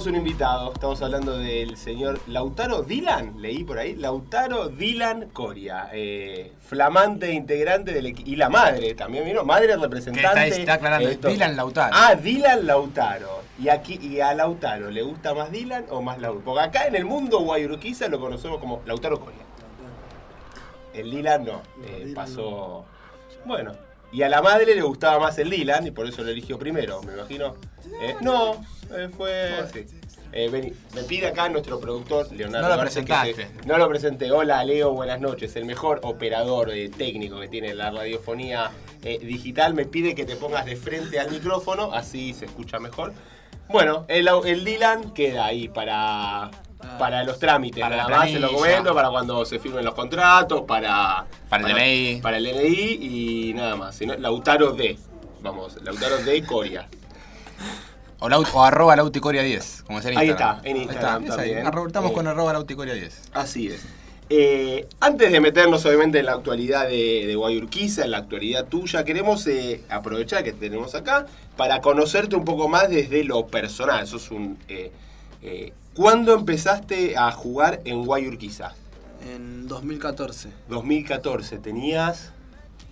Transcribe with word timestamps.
Tenemos 0.00 0.18
un 0.18 0.26
invitado, 0.26 0.72
estamos 0.72 1.02
hablando 1.02 1.36
del 1.36 1.76
señor 1.76 2.20
Lautaro 2.26 2.82
Dylan, 2.82 3.42
leí 3.42 3.64
por 3.64 3.78
ahí, 3.78 3.94
Lautaro 3.96 4.70
Dylan 4.70 5.28
Coria, 5.28 5.90
eh, 5.92 6.54
flamante 6.58 7.30
integrante 7.34 7.92
del 7.92 8.06
equipo, 8.06 8.30
y 8.30 8.36
la 8.36 8.48
madre 8.48 8.94
también 8.94 9.26
vino, 9.26 9.44
madre 9.44 9.76
representante. 9.76 10.48
está, 10.48 10.56
está 10.56 10.72
aclarando, 10.74 11.06
es 11.06 11.20
Dylan 11.20 11.54
Lautaro. 11.54 11.94
Ah, 11.94 12.14
Dylan 12.14 12.66
Lautaro. 12.66 13.42
Y 13.58 13.68
aquí, 13.68 13.98
y 14.00 14.20
a 14.20 14.32
Lautaro, 14.32 14.90
¿le 14.90 15.02
gusta 15.02 15.34
más 15.34 15.50
Dylan 15.50 15.84
o 15.90 16.00
más 16.00 16.18
Lautaro? 16.18 16.44
Porque 16.46 16.62
acá 16.62 16.86
en 16.86 16.94
el 16.94 17.04
mundo 17.04 17.40
guayurquiza 17.40 18.08
lo 18.08 18.18
conocemos 18.20 18.58
como 18.58 18.80
Lautaro 18.86 19.20
Coria. 19.20 19.42
El 20.94 21.10
Dylan 21.10 21.44
no, 21.44 21.60
eh, 21.84 22.12
pasó. 22.14 22.86
Bueno, 23.44 23.74
y 24.12 24.22
a 24.22 24.28
la 24.28 24.40
madre 24.40 24.74
le 24.74 24.82
gustaba 24.82 25.18
más 25.18 25.38
el 25.38 25.50
Dylan 25.50 25.86
y 25.86 25.90
por 25.90 26.06
eso 26.06 26.22
lo 26.22 26.30
eligió 26.30 26.58
primero, 26.58 27.02
me 27.02 27.12
imagino. 27.12 27.54
Eh, 28.02 28.16
no, 28.20 28.54
eh, 28.92 29.08
fue. 29.16 29.64
sí. 29.72 29.99
Eh, 30.32 30.48
vení, 30.48 30.72
me 30.94 31.02
pide 31.02 31.26
acá 31.26 31.48
nuestro 31.48 31.80
productor, 31.80 32.30
Leonardo. 32.32 32.68
No 32.68 32.74
lo 32.74 32.78
que 32.78 32.82
presentaste. 32.86 33.34
te- 33.34 33.66
no 33.66 33.78
lo 33.78 33.88
presenté. 33.88 34.30
Hola, 34.30 34.62
Leo, 34.64 34.92
buenas 34.92 35.20
noches. 35.20 35.56
El 35.56 35.64
mejor 35.64 36.00
operador 36.04 36.70
eh, 36.70 36.88
técnico 36.88 37.40
que 37.40 37.48
tiene 37.48 37.74
la 37.74 37.90
radiofonía 37.90 38.70
eh, 39.02 39.18
digital 39.18 39.74
me 39.74 39.86
pide 39.86 40.14
que 40.14 40.24
te 40.24 40.36
pongas 40.36 40.66
de 40.66 40.76
frente 40.76 41.18
al 41.18 41.30
micrófono, 41.30 41.92
así 41.92 42.32
se 42.34 42.44
escucha 42.44 42.78
mejor. 42.78 43.12
Bueno, 43.68 44.04
el, 44.08 44.28
el 44.46 44.64
Dylan 44.64 45.12
queda 45.14 45.46
ahí 45.46 45.68
para, 45.68 46.50
para 46.98 47.24
los 47.24 47.38
trámites, 47.38 47.80
Para 47.80 47.96
la 47.96 48.04
nada 48.04 48.18
más 48.18 48.28
el 48.28 48.40
documento, 48.42 48.94
para 48.94 49.10
cuando 49.10 49.44
se 49.44 49.58
firmen 49.58 49.84
los 49.84 49.94
contratos, 49.94 50.62
para, 50.62 51.26
Para 51.48 51.68
el 51.68 51.74
DNI. 51.74 52.20
Para 52.20 52.36
el 52.38 52.44
DNI 52.44 52.98
y 53.48 53.54
nada 53.54 53.74
más. 53.76 54.00
Lautaro 54.00 54.72
D. 54.72 54.96
Vamos, 55.40 55.76
Lautaro 55.82 56.18
D 56.18 56.42
Coria. 56.44 56.88
O, 58.20 58.28
Laut- 58.28 58.48
o 58.52 58.62
arroba 58.64 58.94
Lauticoria 58.96 59.42
10, 59.42 59.82
como 59.86 59.98
es 59.98 60.04
en 60.04 60.18
Ahí 60.18 60.28
Instagram. 60.28 60.56
está, 60.58 60.68
en 60.68 60.76
Instagram 60.76 61.24
es 61.24 61.30
ahí. 61.30 61.36
también. 61.36 61.66
Arroba- 61.66 61.86
Estamos 61.86 62.10
Eh, 62.10 62.14
con 62.14 62.26
arroba 62.26 62.52
Lauticoria 62.52 62.94
10. 62.94 63.22
Así 63.32 63.68
es. 63.68 63.80
Eh, 64.32 64.86
antes 65.00 65.32
de 65.32 65.40
meternos 65.40 65.84
obviamente 65.86 66.20
en 66.20 66.26
la 66.26 66.32
actualidad 66.34 66.86
de, 66.88 67.24
de 67.26 67.34
Guayurquiza, 67.34 68.04
en 68.04 68.12
la 68.12 68.18
actualidad 68.18 68.66
tuya, 68.66 69.04
queremos 69.04 69.44
eh, 69.48 69.82
aprovechar 69.88 70.44
que 70.44 70.52
te 70.52 70.58
tenemos 70.68 70.94
acá 70.94 71.26
para 71.56 71.80
conocerte 71.80 72.36
un 72.36 72.44
poco 72.44 72.68
más 72.68 72.88
desde 72.88 73.24
lo 73.24 73.46
personal. 73.48 74.06
Sos 74.06 74.30
un, 74.30 74.58
eh, 74.68 74.92
eh, 75.42 75.72
¿Cuándo 75.94 76.34
empezaste 76.34 77.16
a 77.16 77.32
jugar 77.32 77.80
en 77.84 78.04
Guayurquiza? 78.04 78.72
En 79.26 79.66
2014. 79.66 80.50
2014. 80.68 81.58
¿Tenías 81.58 82.30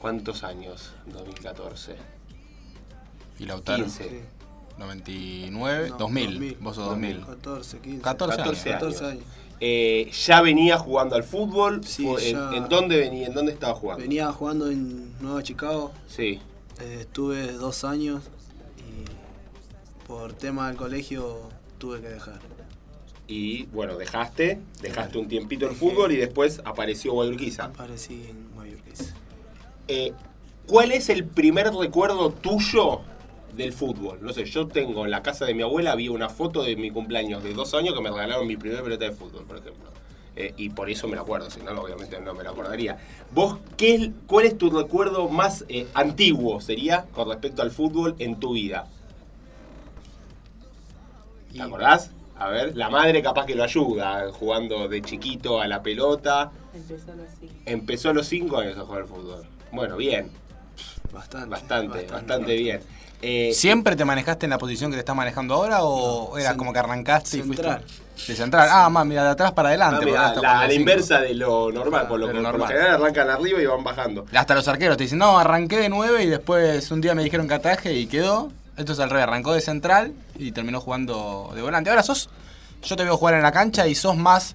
cuántos 0.01 0.43
años? 0.43 0.93
2014. 1.07 1.95
Y 3.39 3.45
Lautaro. 3.45 3.85
15. 3.85 4.23
Sí. 4.79 5.47
99, 5.51 5.91
No, 5.91 5.97
2000. 5.99 6.57
Vos 6.61 6.77
sos 6.77 6.87
2000. 6.87 7.21
14, 7.27 7.79
15. 7.81 8.03
14 8.03 8.41
años. 8.41 8.47
14 8.47 8.69
años. 8.71 8.81
14 8.81 9.05
años. 9.07 9.25
Eh, 9.61 10.11
¿Ya 10.27 10.41
venía 10.41 10.79
jugando 10.79 11.17
al 11.17 11.25
fútbol? 11.25 11.83
Sí, 11.85 12.07
¿En, 12.21 12.37
en 12.55 12.69
dónde 12.69 12.97
venía? 12.97 13.27
¿En 13.27 13.35
dónde 13.35 13.53
estaba 13.53 13.75
jugando? 13.75 14.03
Venía 14.03 14.31
jugando 14.33 14.71
en 14.71 15.19
Nueva 15.21 15.43
Chicago. 15.43 15.93
Sí. 16.07 16.41
eh, 16.81 16.99
estuve 17.01 17.53
dos 17.53 17.83
años 17.85 18.23
y 18.79 20.07
por 20.07 20.33
tema 20.35 20.69
del 20.69 20.77
colegio 20.77 21.49
tuve 21.79 22.01
que 22.01 22.09
dejar. 22.09 22.39
Y 23.27 23.65
bueno, 23.67 23.97
dejaste, 23.99 24.61
dejaste 24.81 25.19
un 25.19 25.27
tiempito 25.29 25.69
el 25.69 25.75
fútbol 25.75 26.13
y 26.13 26.17
después 26.17 26.63
apareció 26.65 27.13
Guayurquiza. 27.15 27.65
Aparecí 27.65 28.27
en 28.31 28.55
Guayurquiza. 28.55 29.13
Eh, 29.89 30.13
¿Cuál 30.69 30.93
es 30.93 31.09
el 31.09 31.25
primer 31.25 31.73
recuerdo 31.75 32.31
tuyo 32.31 33.01
del 33.55 33.73
fútbol? 33.73 34.19
No 34.23 34.33
sé, 34.33 34.45
yo 34.45 34.67
tengo 34.69 35.05
en 35.05 35.11
la 35.11 35.23
casa 35.23 35.45
de 35.45 35.55
mi 35.55 35.63
abuela, 35.63 35.93
había 35.93 36.11
una 36.13 36.29
foto 36.29 36.63
de 36.63 36.77
mi 36.77 36.91
cumpleaños 36.91 37.43
de 37.43 37.55
dos 37.55 37.75
años 37.75 37.95
que 37.95 38.01
me 38.01 38.11
regalaron 38.11 38.47
mi 38.47 38.57
primera 38.57 38.83
pelota 38.83 39.05
de 39.05 39.13
fútbol, 39.13 39.45
por 39.45 39.57
ejemplo. 39.59 39.89
Eh, 40.37 40.55
y 40.57 40.71
por 40.71 40.89
eso 40.89 41.09
me 41.09 41.17
la 41.17 41.23
acuerdo, 41.23 41.51
si 41.51 41.61
no, 41.61 41.73
obviamente 41.73 42.21
no 42.21 42.33
me 42.35 42.45
la 42.45 42.51
acordaría. 42.51 42.97
¿Vos 43.33 43.59
qué, 43.77 43.95
es- 43.97 44.11
cuál 44.27 44.47
es 44.47 44.57
tu 44.57 44.71
recuerdo 44.71 45.29
más 45.29 45.65
eh, 45.69 45.89
antiguo, 45.95 46.61
sería, 46.61 47.07
con 47.13 47.29
respecto 47.29 47.63
al 47.63 47.73
fútbol 47.73 48.15
en 48.21 48.39
tu 48.39 48.53
vida? 48.53 48.87
¿Te 51.53 51.63
acordás? 51.63 52.11
A 52.37 52.51
ver, 52.51 52.77
la 52.77 52.89
madre 52.89 53.21
capaz 53.21 53.47
que 53.47 53.57
lo 53.57 53.65
ayuda, 53.65 54.31
jugando 54.33 54.87
de 54.87 55.03
chiquito 55.03 55.61
a 55.61 55.67
la 55.67 55.83
pelota. 55.83 56.53
Empezó 56.73 57.11
a 57.11 57.17
los 57.17 57.29
cinco. 57.41 57.55
Empezó 57.67 58.11
a 58.11 58.13
los 58.13 58.27
5 58.29 58.59
años 58.59 58.79
a 58.79 58.83
jugar 58.83 59.03
al 59.03 59.09
fútbol. 59.09 59.43
Bueno, 59.73 59.97
bien, 59.97 60.31
Bastante. 61.13 61.49
bastante, 61.51 62.07
bastante 62.07 62.55
bien. 62.55 62.81
Eh, 63.21 63.51
¿Siempre 63.53 63.97
te 63.97 64.05
manejaste 64.05 64.47
en 64.47 64.51
la 64.51 64.59
posición 64.59 64.91
que 64.91 64.97
te 64.97 65.01
estás 65.01 65.17
manejando 65.17 65.55
ahora 65.55 65.83
o 65.83 66.39
era 66.39 66.53
cen- 66.53 66.57
como 66.57 66.73
que 66.73 66.79
arrancaste 66.79 67.31
central. 67.43 67.83
y 67.85 67.91
fuiste? 67.91 68.33
De 68.33 68.37
central. 68.37 68.69
Ah, 68.71 68.89
más, 68.91 69.07
mira, 69.07 69.25
de 69.25 69.31
atrás 69.31 69.53
para 69.53 69.71
adelante. 69.71 70.07
ah, 70.17 70.19
ahora 70.19 70.29
está 70.29 70.67
la, 70.69 70.73
inversa 70.75 71.21
de 71.21 71.35
lo 71.35 71.71
normal, 71.73 72.07
por 72.07 72.21
lo, 72.21 72.27
lo 72.27 72.33
por 72.33 72.43
lo 72.43 72.43
normal. 72.43 72.69
general 72.69 72.95
arrancan 72.95 73.31
arriba 73.31 73.61
y 73.61 73.67
van 73.67 73.83
bajando. 73.83 74.25
Hasta 74.33 74.55
los 74.55 74.69
arqueros 74.69 74.97
te 74.97 75.05
dicen, 75.05 75.19
no, 75.19 75.39
arranqué 75.39 75.79
de 75.79 75.89
9 75.89 76.23
y 76.25 76.27
después 76.29 76.91
un 76.93 77.01
día 77.01 77.15
me 77.15 77.23
dijeron 77.25 77.49
que 77.49 77.55
ataje 77.55 77.93
y 77.95 78.07
quedó. 78.07 78.51
Esto 78.77 78.93
es 78.93 79.01
al 79.01 79.11
revés, 79.11 79.25
arrancó 79.25 79.53
de 79.53 79.61
central 79.61 80.13
y 80.37 80.53
terminó 80.53 80.81
jugando 80.81 81.51
de 81.55 81.63
volante. 81.63 81.91
Ahora 81.91 82.05
sos, 82.05 82.29
yo 82.85 82.95
te 82.95 83.03
veo 83.03 83.17
jugar 83.17 83.35
en 83.35 83.43
la 83.43 83.51
cancha 83.51 83.89
y 83.89 83.97
sos 83.97 84.17
más, 84.17 84.55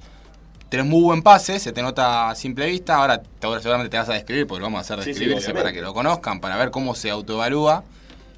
tenés 0.70 0.86
muy 0.86 1.02
buen 1.02 1.22
pase, 1.22 1.60
se 1.60 1.74
te 1.74 1.82
nota 1.82 2.30
a 2.30 2.36
simple 2.36 2.66
vista. 2.68 2.96
Ahora, 2.96 3.22
ahora 3.42 3.60
seguramente 3.62 3.90
te 3.92 3.98
vas 3.98 4.08
a 4.08 4.14
describir 4.14 4.48
porque 4.48 4.62
lo 4.62 4.68
vamos 4.68 4.78
a 4.80 4.82
hacer 4.94 5.04
Sí, 5.04 5.14
sí, 5.14 5.20
describirse 5.20 5.54
para 5.54 5.74
que 5.74 5.82
lo 5.82 5.94
conozcan, 5.94 6.40
para 6.40 6.56
ver 6.56 6.72
cómo 6.72 6.96
se 6.96 7.10
autoevalúa. 7.10 7.84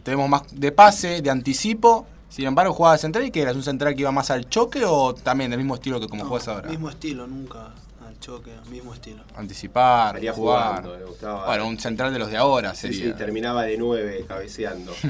Tenemos 0.05 0.29
más 0.29 0.43
de 0.51 0.71
pase, 0.71 1.21
de 1.21 1.29
anticipo. 1.29 2.05
Sin 2.29 2.45
embargo, 2.45 2.73
jugaba 2.73 2.93
de 2.95 2.99
central 3.01 3.25
y 3.25 3.31
que 3.31 3.41
eras 3.41 3.55
un 3.55 3.63
central 3.63 3.93
que 3.95 4.01
iba 4.01 4.11
más 4.11 4.29
al 4.31 4.47
choque 4.47 4.85
o 4.85 5.13
también 5.15 5.49
del 5.51 5.57
mismo 5.59 5.75
estilo 5.75 5.99
que 5.99 6.07
como 6.07 6.23
No, 6.23 6.29
juegas 6.29 6.47
ahora. 6.47 6.69
Mismo 6.69 6.89
estilo, 6.89 7.25
nunca 7.27 7.73
al 8.05 8.19
choque, 8.19 8.51
mismo 8.69 8.93
estilo. 8.93 9.23
Anticipar, 9.35 10.13
Salía 10.15 10.31
jugar. 10.33 10.81
jugando, 10.83 10.97
le 10.97 11.05
gustaba. 11.05 11.45
Bueno, 11.47 11.67
un 11.67 11.79
central 11.79 12.13
de 12.13 12.19
los 12.19 12.29
de 12.29 12.37
ahora 12.37 12.75
Sí, 12.75 12.81
sería. 12.93 13.11
sí, 13.11 13.17
terminaba 13.17 13.63
de 13.63 13.77
9 13.77 14.25
cabeceando. 14.27 14.93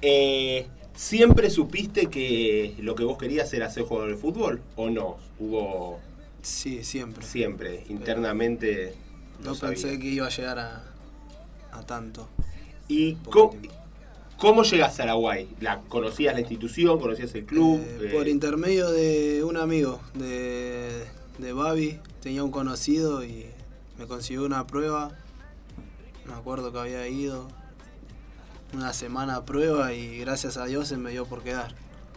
Eh, 0.00 0.66
¿Siempre 0.94 1.50
supiste 1.50 2.06
que 2.06 2.76
lo 2.80 2.94
que 2.94 3.02
vos 3.02 3.18
querías 3.18 3.52
era 3.52 3.68
ser 3.68 3.82
jugador 3.82 4.10
de 4.10 4.16
fútbol 4.16 4.62
o 4.76 4.88
no? 4.90 5.16
Hubo 5.40 5.98
Sí, 6.42 6.84
siempre. 6.84 7.26
siempre, 7.26 7.84
internamente. 7.88 8.94
No 9.42 9.54
pensé 9.56 9.82
sabía. 9.82 9.98
que 9.98 10.06
iba 10.06 10.26
a 10.26 10.30
llegar 10.30 10.58
a, 10.60 10.84
a 11.72 11.82
tanto. 11.82 12.28
¿Y 12.86 13.14
cómo. 13.28 13.54
Cómo 14.38 14.62
llegas 14.62 14.98
a 14.98 15.02
Araguay? 15.02 15.48
¿La, 15.60 15.80
¿Conocías 15.88 16.32
la 16.34 16.40
institución? 16.40 16.98
¿Conocías 16.98 17.34
el 17.34 17.44
club? 17.44 17.80
Eh, 17.80 17.98
Eh, 18.04 18.10
por 18.14 18.28
intermedio 18.28 18.90
de 18.90 19.44
un 19.44 19.56
amigo 19.56 20.00
de, 20.14 21.04
de 21.38 21.52
Babi, 21.52 22.00
tenía 22.22 22.42
un 22.42 22.50
conocido 22.50 23.24
y 23.24 23.46
me 23.98 24.06
consiguió 24.06 24.44
una 24.46 24.66
prueba. 24.66 25.10
Me 26.24 26.32
acuerdo 26.34 26.72
que 26.72 26.78
había 26.78 27.06
ido 27.08 27.48
una 28.72 28.92
semana 28.92 29.36
a 29.36 29.44
prueba 29.44 29.92
y 29.92 30.18
gracias 30.18 30.56
a 30.56 30.64
Dios 30.66 30.88
se 30.88 30.96
me 30.96 31.10
dio 31.10 31.26
por 31.26 31.42
quedar. 31.42 31.74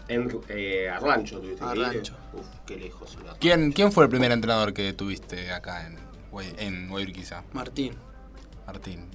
En 0.07 0.29
eh, 0.49 0.89
a 0.89 0.99
Rancho 0.99 1.39
tuviste 1.39 1.63
A 1.63 1.73
que 1.73 1.79
ir. 1.97 2.13
Uf, 2.33 2.45
qué 2.65 2.75
lejos. 2.75 3.17
¿Quién, 3.39 3.71
¿Quién 3.71 3.91
fue 3.91 4.03
el 4.03 4.09
primer 4.09 4.31
entrenador 4.31 4.73
que 4.73 4.91
tuviste 4.93 5.51
acá 5.51 5.87
en, 5.87 5.97
en 6.57 6.89
Guayurquiza? 6.89 7.43
Martín 7.53 7.93
Martín. 8.65 9.05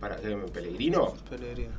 Para 0.00 0.16
eh, 0.16 0.36
Pellegrino, 0.52 1.14
Pellegrino. 1.30 1.74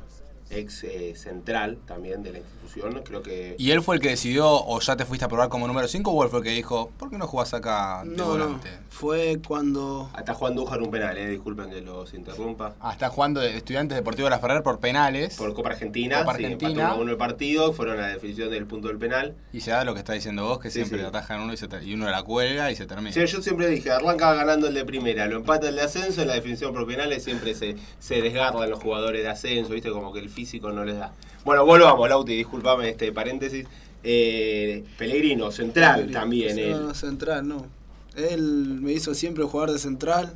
Ex 0.50 0.84
eh, 0.84 1.14
central 1.16 1.78
también 1.86 2.22
de 2.22 2.32
la 2.32 2.38
institución, 2.38 3.02
creo 3.04 3.22
que... 3.22 3.54
¿Y 3.58 3.70
él 3.70 3.82
fue 3.82 3.96
el 3.96 4.02
que 4.02 4.08
decidió 4.10 4.48
o 4.48 4.80
ya 4.80 4.96
te 4.96 5.04
fuiste 5.04 5.24
a 5.24 5.28
probar 5.28 5.48
como 5.48 5.66
número 5.66 5.88
5 5.88 6.10
o 6.10 6.24
él 6.24 6.30
fue 6.30 6.38
el 6.40 6.44
que 6.44 6.50
dijo, 6.50 6.90
¿por 6.98 7.10
qué 7.10 7.18
no 7.18 7.26
jugás 7.26 7.52
acá 7.54 8.02
de 8.04 8.16
No, 8.16 8.36
no, 8.38 8.60
fue 8.90 9.38
cuando 9.46 10.10
Está 10.18 10.34
jugando 10.34 10.62
Ujar 10.62 10.82
un 10.82 10.90
penal, 10.90 11.16
eh, 11.16 11.28
disculpen 11.28 11.70
que 11.70 11.80
los 11.80 12.12
interrumpa. 12.14 12.74
Ah, 12.80 12.92
está 12.92 13.08
jugando 13.10 13.40
de 13.40 13.56
Estudiantes 13.56 13.96
Deportivos 13.96 14.30
de 14.30 14.36
la 14.36 14.40
Ferrer 14.40 14.62
por 14.62 14.80
penales 14.80 15.36
Por 15.36 15.54
Copa 15.54 15.70
Argentina, 15.70 16.20
Copa 16.20 16.36
sí, 16.36 16.44
Argentina. 16.44 16.70
empató 16.70 16.86
1 16.94 16.98
a 16.98 17.02
1 17.02 17.10
el 17.12 17.16
partido, 17.16 17.72
fueron 17.72 17.98
a 17.98 18.02
la 18.02 18.08
definición 18.08 18.50
del 18.50 18.66
punto 18.66 18.88
del 18.88 18.98
penal. 18.98 19.34
y 19.52 19.60
se 19.60 19.70
da 19.70 19.84
lo 19.84 19.92
que 19.94 20.00
está 20.00 20.12
diciendo 20.14 20.44
vos, 20.46 20.58
que 20.58 20.70
Sí, 20.70 20.76
siempre 20.80 20.98
sí. 20.98 21.02
le 21.02 21.08
atajan 21.08 21.40
uno 21.40 21.52
y, 21.52 21.56
se 21.56 21.68
te- 21.68 21.84
y 21.84 21.94
uno 21.94 22.08
la 22.10 22.22
cuelga 22.22 22.70
y 22.70 22.76
se 22.76 22.86
termina. 22.86 23.12
Sí, 23.12 23.24
yo 23.26 23.40
siempre 23.42 23.68
dije, 23.68 23.90
arranca 23.90 24.32
ganando 24.34 24.66
el 24.68 24.74
de 24.74 24.84
primera, 24.84 25.26
lo 25.26 25.36
empata 25.36 25.68
el 25.68 25.76
de 25.76 25.82
ascenso, 25.82 26.22
en 26.22 26.28
la 26.28 26.34
definición 26.34 26.72
por 26.72 26.86
penales 26.86 27.22
siempre 27.24 27.54
se, 27.54 27.76
se 27.98 28.20
desgarran 28.22 28.68
los 28.70 28.80
jugadores 28.82 29.22
de 29.22 29.28
ascenso, 29.28 29.72
viste, 29.72 29.90
como 29.90 30.12
que 30.12 30.20
el 30.20 30.28
físico 30.38 30.70
no 30.70 30.84
les 30.84 30.96
da. 30.96 31.12
Bueno, 31.44 31.64
volvamos, 31.64 32.08
Lauti, 32.08 32.36
disculpame 32.36 32.90
este 32.90 33.10
paréntesis. 33.12 33.66
Eh, 34.04 34.84
Pellegrino, 34.96 35.50
central 35.50 35.94
Pellegrino. 35.96 36.20
también, 36.20 36.58
él. 36.58 36.70
no, 36.86 36.94
central, 36.94 37.48
no. 37.48 37.66
Él 38.14 38.78
me 38.80 38.92
hizo 38.92 39.14
siempre 39.14 39.42
jugar 39.44 39.72
de 39.72 39.78
central 39.80 40.32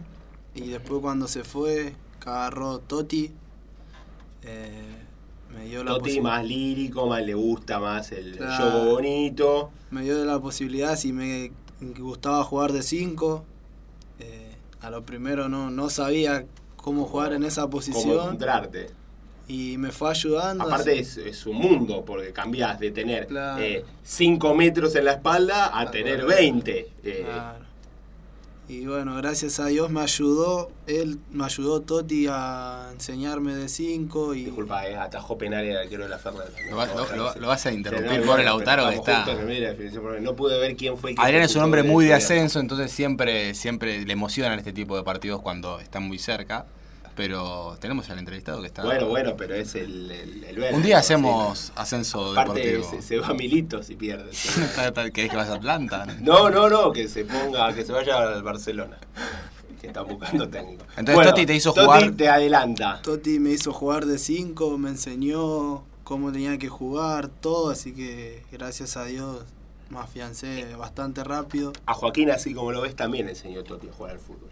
y 0.56 0.68
después 0.68 1.00
cuando 1.00 1.28
se 1.28 1.44
fue, 1.44 1.94
agarró 2.26 2.80
Toti, 2.80 3.30
eh, 4.42 4.82
me 5.54 5.66
dio 5.66 5.84
la 5.84 5.92
Totti 5.92 6.20
más 6.20 6.44
lírico, 6.44 7.06
más 7.06 7.22
le 7.24 7.34
gusta 7.34 7.78
más 7.78 8.10
el 8.12 8.36
Claro. 8.36 8.70
juego 8.70 8.90
bonito. 8.94 9.70
me 9.92 10.02
dio 10.02 10.24
la 10.24 10.40
posibilidad 10.40 10.96
si 10.96 11.12
me 11.12 11.52
gustaba 11.98 12.42
jugar 12.42 12.72
de 12.72 12.82
5. 12.82 13.44
a 14.80 14.90
lo 14.90 15.02
primero 15.04 15.48
no, 15.48 15.70
no 15.70 15.88
sabía 15.90 16.44
cómo 16.76 17.04
jugar 17.04 17.32
en 17.34 17.44
esa 17.44 17.62
Cómo 17.62 17.70
posición 17.74 18.10
encontrarte. 18.18 18.90
Y 19.52 19.76
me 19.76 19.90
fue 19.92 20.08
ayudando. 20.10 20.64
Aparte 20.64 20.98
es, 20.98 21.18
es 21.18 21.44
un 21.46 21.56
mundo, 21.56 22.04
porque 22.06 22.32
cambiás 22.32 22.80
de 22.80 22.90
tener 22.90 23.26
Claro. 23.26 23.62
5 24.02 24.54
metros 24.54 24.94
en 24.96 25.04
la 25.04 25.12
espalda 25.12 25.78
a 25.78 25.90
tener 25.90 26.24
20. 26.24 26.88
Eh, 27.04 27.22
Claro. 27.28 27.62
Y 28.68 28.86
bueno, 28.86 29.14
gracias 29.16 29.60
a 29.60 29.66
Dios 29.66 29.90
me 29.90 30.00
ayudó, 30.00 30.70
él 30.86 31.18
me 31.30 31.44
ayudó 31.44 31.82
Toti 31.82 32.26
a 32.30 32.88
enseñarme 32.92 33.54
de 33.54 33.68
5 33.68 34.34
y 34.34 34.44
Disculpa, 34.44 34.86
eh, 34.88 34.96
atajó 34.96 35.36
penal 35.36 35.64
el 35.66 35.76
arquero 35.76 36.04
de 36.04 36.08
la 36.08 36.18
Fernández. 36.18 36.54
Lo, 36.70 36.76
va- 36.76 36.86
lo- 36.86 37.14
lo- 37.16 37.34
lo 37.34 37.48
vas 37.48 37.66
a 37.66 37.72
interrumpir, 37.72 38.20
no, 38.20 38.24
pobre 38.26 38.44
no, 38.44 38.50
Lautaro 38.50 38.88
que 38.88 38.94
está. 38.94 39.24
juntos, 39.24 40.22
No 40.22 40.34
pude 40.36 40.58
ver 40.58 40.76
quién 40.76 40.96
fue 40.96 41.10
el 41.10 41.16
que 41.16 41.22
Adrián 41.22 41.42
es 41.42 41.54
un 41.56 41.62
hombre 41.64 41.82
el 41.82 41.88
muy 41.88 42.06
de 42.06 42.14
ascenso, 42.14 42.60
entonces 42.60 42.90
siempre, 42.90 43.52
siempre 43.54 44.06
le 44.06 44.12
emocionan 44.12 44.58
este 44.58 44.72
tipo 44.72 44.96
de 44.96 45.02
partidos 45.02 45.42
cuando 45.42 45.78
están 45.80 46.04
muy 46.04 46.18
cerca. 46.18 46.64
Pero 47.14 47.76
tenemos 47.78 48.08
al 48.08 48.18
entrevistado 48.18 48.60
que 48.62 48.68
está. 48.68 48.82
Bueno, 48.84 49.08
bueno, 49.08 49.34
pero 49.36 49.54
es 49.54 49.74
el, 49.74 50.10
el, 50.10 50.44
el 50.44 50.56
verde, 50.56 50.76
Un 50.76 50.82
día 50.82 50.98
hacemos 50.98 51.58
Sí. 51.58 51.72
ascenso 51.76 52.32
Aparte, 52.32 52.60
deportivo. 52.66 52.90
se, 53.02 53.06
se 53.06 53.18
va 53.18 53.28
a 53.28 53.34
Milito 53.34 53.82
si 53.82 53.96
pierde. 53.96 54.30
Está- 54.32 54.88
está- 54.88 55.10
¿Querés 55.10 55.30
que 55.30 55.36
vaya 55.36 55.52
a 55.52 55.56
Atlanta? 55.56 56.06
No, 56.20 56.48
no, 56.48 56.68
no, 56.70 56.90
que 56.92 57.08
se 57.08 57.24
ponga, 57.26 57.74
que 57.74 57.84
se 57.84 57.92
vaya 57.92 58.16
al 58.18 58.42
Barcelona. 58.42 58.96
Que 59.80 59.88
están 59.88 60.06
buscando 60.06 60.48
técnico. 60.48 60.84
Entonces, 60.96 61.26
Totti 61.26 61.44
te 61.44 61.54
hizo 61.56 61.72
Totti 61.72 61.86
jugar- 61.86 62.12
te 62.16 62.28
adelanta. 62.28 63.00
Toti 63.02 63.38
me 63.40 63.50
hizo 63.50 63.72
jugar 63.72 64.06
de 64.06 64.16
5, 64.18 64.78
me 64.78 64.88
enseñó 64.90 65.82
cómo 66.04 66.30
tenía 66.32 66.56
que 66.56 66.68
jugar, 66.68 67.28
todo, 67.28 67.70
así 67.70 67.92
que 67.92 68.42
gracias 68.52 68.96
a 68.96 69.04
Dios 69.06 69.44
me 69.90 69.98
afiancé 69.98 70.76
bastante 70.76 71.24
rápido. 71.24 71.72
A 71.86 71.94
Joaquín, 71.94 72.30
así 72.30 72.54
como 72.54 72.70
lo 72.72 72.80
ves, 72.80 72.94
también 72.96 73.28
enseñó 73.28 73.64
Totti 73.64 73.88
a 73.88 73.92
jugar 73.92 74.12
al 74.12 74.18
fútbol. 74.20 74.50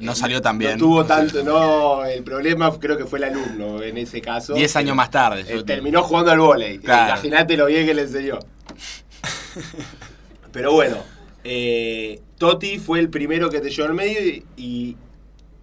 No 0.00 0.14
salió 0.14 0.40
tan 0.42 0.58
bien. 0.58 0.72
No 0.72 0.78
tuvo 0.78 1.04
tanto, 1.04 1.42
no, 1.44 2.04
el 2.04 2.22
problema 2.24 2.76
creo 2.78 2.96
que 2.96 3.04
fue 3.04 3.18
el 3.18 3.24
alumno 3.26 3.82
en 3.82 3.98
ese 3.98 4.20
caso. 4.20 4.54
Diez 4.54 4.74
años 4.76 4.96
más 4.96 5.10
tarde. 5.10 5.42
Eh, 5.42 5.56
yo- 5.56 5.64
terminó 5.64 6.02
jugando 6.02 6.32
al 6.32 6.38
vóley. 6.40 6.78
Claro. 6.78 7.12
Imagínate 7.12 7.56
lo 7.56 7.66
bien 7.66 7.86
que 7.86 7.94
le 7.94 8.02
enseñó. 8.02 8.38
Pero 10.52 10.72
bueno, 10.72 10.98
eh, 11.44 12.20
Totti 12.38 12.78
fue 12.78 12.98
el 13.00 13.08
primero 13.10 13.50
que 13.50 13.60
te 13.60 13.70
llevó 13.70 13.88
al 13.88 13.94
medio 13.94 14.20
y, 14.20 14.44
y, 14.56 14.96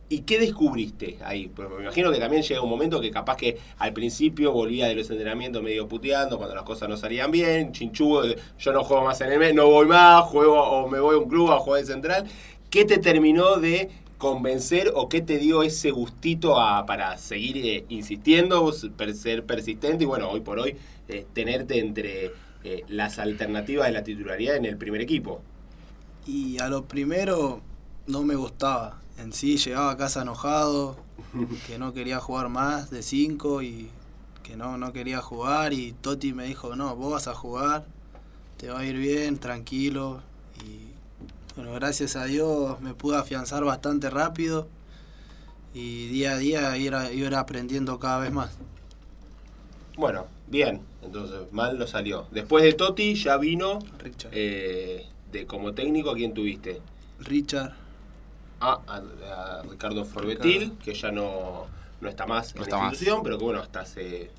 ¿y 0.09 0.19
qué 0.21 0.39
descubriste 0.39 1.17
ahí? 1.23 1.47
Porque 1.47 1.75
me 1.75 1.83
imagino 1.83 2.11
que 2.11 2.17
también 2.19 2.41
llega 2.41 2.61
un 2.61 2.69
momento 2.69 2.99
que 2.99 3.11
capaz 3.11 3.37
que 3.37 3.57
al 3.77 3.93
principio 3.93 4.51
volvía 4.51 4.87
de 4.87 4.95
los 4.95 5.09
entrenamientos 5.09 5.61
medio 5.61 5.87
puteando, 5.87 6.37
cuando 6.37 6.55
las 6.55 6.63
cosas 6.63 6.89
no 6.89 6.97
salían 6.97 7.29
bien, 7.31 7.71
chinchudo, 7.71 8.23
yo 8.57 8.73
no 8.73 8.83
juego 8.83 9.03
más 9.03 9.21
en 9.21 9.31
el 9.31 9.39
mes, 9.39 9.53
no 9.53 9.67
voy 9.67 9.85
más, 9.87 10.23
juego 10.25 10.59
o 10.61 10.87
me 10.87 10.99
voy 10.99 11.15
a 11.15 11.19
un 11.19 11.29
club 11.29 11.51
a 11.51 11.59
jugar 11.59 11.81
de 11.81 11.87
central. 11.87 12.25
¿Qué 12.71 12.85
te 12.85 12.97
terminó 12.99 13.57
de 13.57 13.89
convencer 14.19 14.91
o 14.93 15.09
qué 15.09 15.21
te 15.21 15.39
dio 15.39 15.63
ese 15.63 15.89
gustito 15.91 16.59
a- 16.61 16.85
para 16.85 17.17
seguir 17.17 17.57
eh, 17.65 17.85
insistiendo, 17.89 18.71
ser 18.73 19.45
persistente 19.45 20.03
y 20.03 20.07
bueno, 20.07 20.29
hoy 20.29 20.41
por 20.41 20.59
hoy 20.59 20.77
eh, 21.07 21.25
tenerte 21.33 21.79
entre 21.79 22.33
eh, 22.63 22.83
las 22.89 23.17
alternativas 23.17 23.87
de 23.87 23.93
la 23.93 24.03
titularidad 24.03 24.57
en 24.57 24.65
el 24.65 24.77
primer 24.77 25.01
equipo? 25.01 25.41
Y 26.27 26.59
a 26.59 26.67
lo 26.69 26.85
primero 26.85 27.61
no 28.07 28.23
me 28.23 28.35
gustaba. 28.35 28.99
En 29.17 29.33
sí 29.33 29.57
llegaba 29.57 29.91
a 29.91 29.97
casa 29.97 30.21
enojado, 30.21 30.97
que 31.67 31.79
no 31.79 31.93
quería 31.93 32.19
jugar 32.19 32.49
más 32.49 32.91
de 32.91 33.01
5 33.03 33.61
y 33.63 33.89
que 34.43 34.57
no, 34.57 34.77
no 34.77 34.93
quería 34.93 35.21
jugar 35.21 35.73
y 35.73 35.93
Toti 35.93 36.33
me 36.33 36.45
dijo, 36.45 36.75
no, 36.75 36.95
vos 36.95 37.11
vas 37.13 37.27
a 37.27 37.33
jugar, 37.33 37.85
te 38.57 38.69
va 38.69 38.79
a 38.79 38.85
ir 38.85 38.97
bien, 38.97 39.37
tranquilo. 39.37 40.21
Y 40.65 40.88
bueno, 41.59 41.73
gracias 41.73 42.15
a 42.15 42.23
Dios 42.23 42.79
me 42.79 42.93
pude 42.93 43.17
afianzar 43.17 43.65
bastante 43.65 44.09
rápido 44.09 44.69
y 45.73 46.07
día 46.07 46.31
a 46.33 46.37
día 46.37 46.77
ir, 46.77 46.95
a- 46.95 47.11
ir 47.11 47.35
aprendiendo 47.35 47.99
cada 47.99 48.19
vez 48.19 48.31
más. 48.31 48.51
Bueno, 49.97 50.25
bien, 50.47 50.81
entonces 51.01 51.51
mal 51.51 51.77
no 51.77 51.85
salió. 51.85 52.27
Después 52.31 52.63
de 52.63 52.71
Totti 52.73 53.13
ya 53.15 53.35
vino 53.35 53.79
Richard. 54.01 54.31
eh, 54.33 55.05
de 55.33 55.45
como 55.45 55.73
técnico, 55.73 56.11
¿a 56.11 56.15
quién 56.15 56.33
tuviste? 56.33 56.81
Richard, 57.19 57.73
Ah, 58.61 58.79
a, 58.87 59.59
a 59.59 59.63
Ricardo 59.63 60.05
Forbetil, 60.05 60.59
Ricardo. 60.61 60.79
que 60.83 60.93
ya 60.93 61.11
no, 61.11 61.65
no 61.99 62.07
está 62.09 62.25
más 62.25 62.55
No 62.55 62.59
en 62.61 62.63
está 62.63 62.77
la 62.77 62.83
más. 62.83 62.93
institución, 62.93 63.21
pero 63.23 63.37
que 63.37 63.43
bueno, 63.43 63.59
hasta 63.61 63.81
hace 63.81 64.31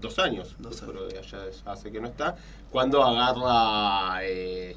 dos 0.00 0.18
años, 0.18 0.56
Dos 0.58 0.82
años. 0.82 0.94
que 1.12 1.22
ya 1.22 1.72
hace 1.72 1.92
que 1.92 2.00
no 2.00 2.08
está, 2.08 2.34
cuando 2.72 3.02
agarra, 3.04 4.24
eh, 4.24 4.76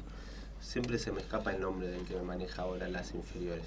siempre 0.60 0.98
se 0.98 1.12
me 1.12 1.20
escapa 1.20 1.52
el 1.52 1.60
nombre 1.60 1.88
del 1.88 2.04
que 2.04 2.14
me 2.14 2.22
maneja 2.22 2.62
ahora 2.62 2.88
las 2.88 3.14
inferiores. 3.14 3.64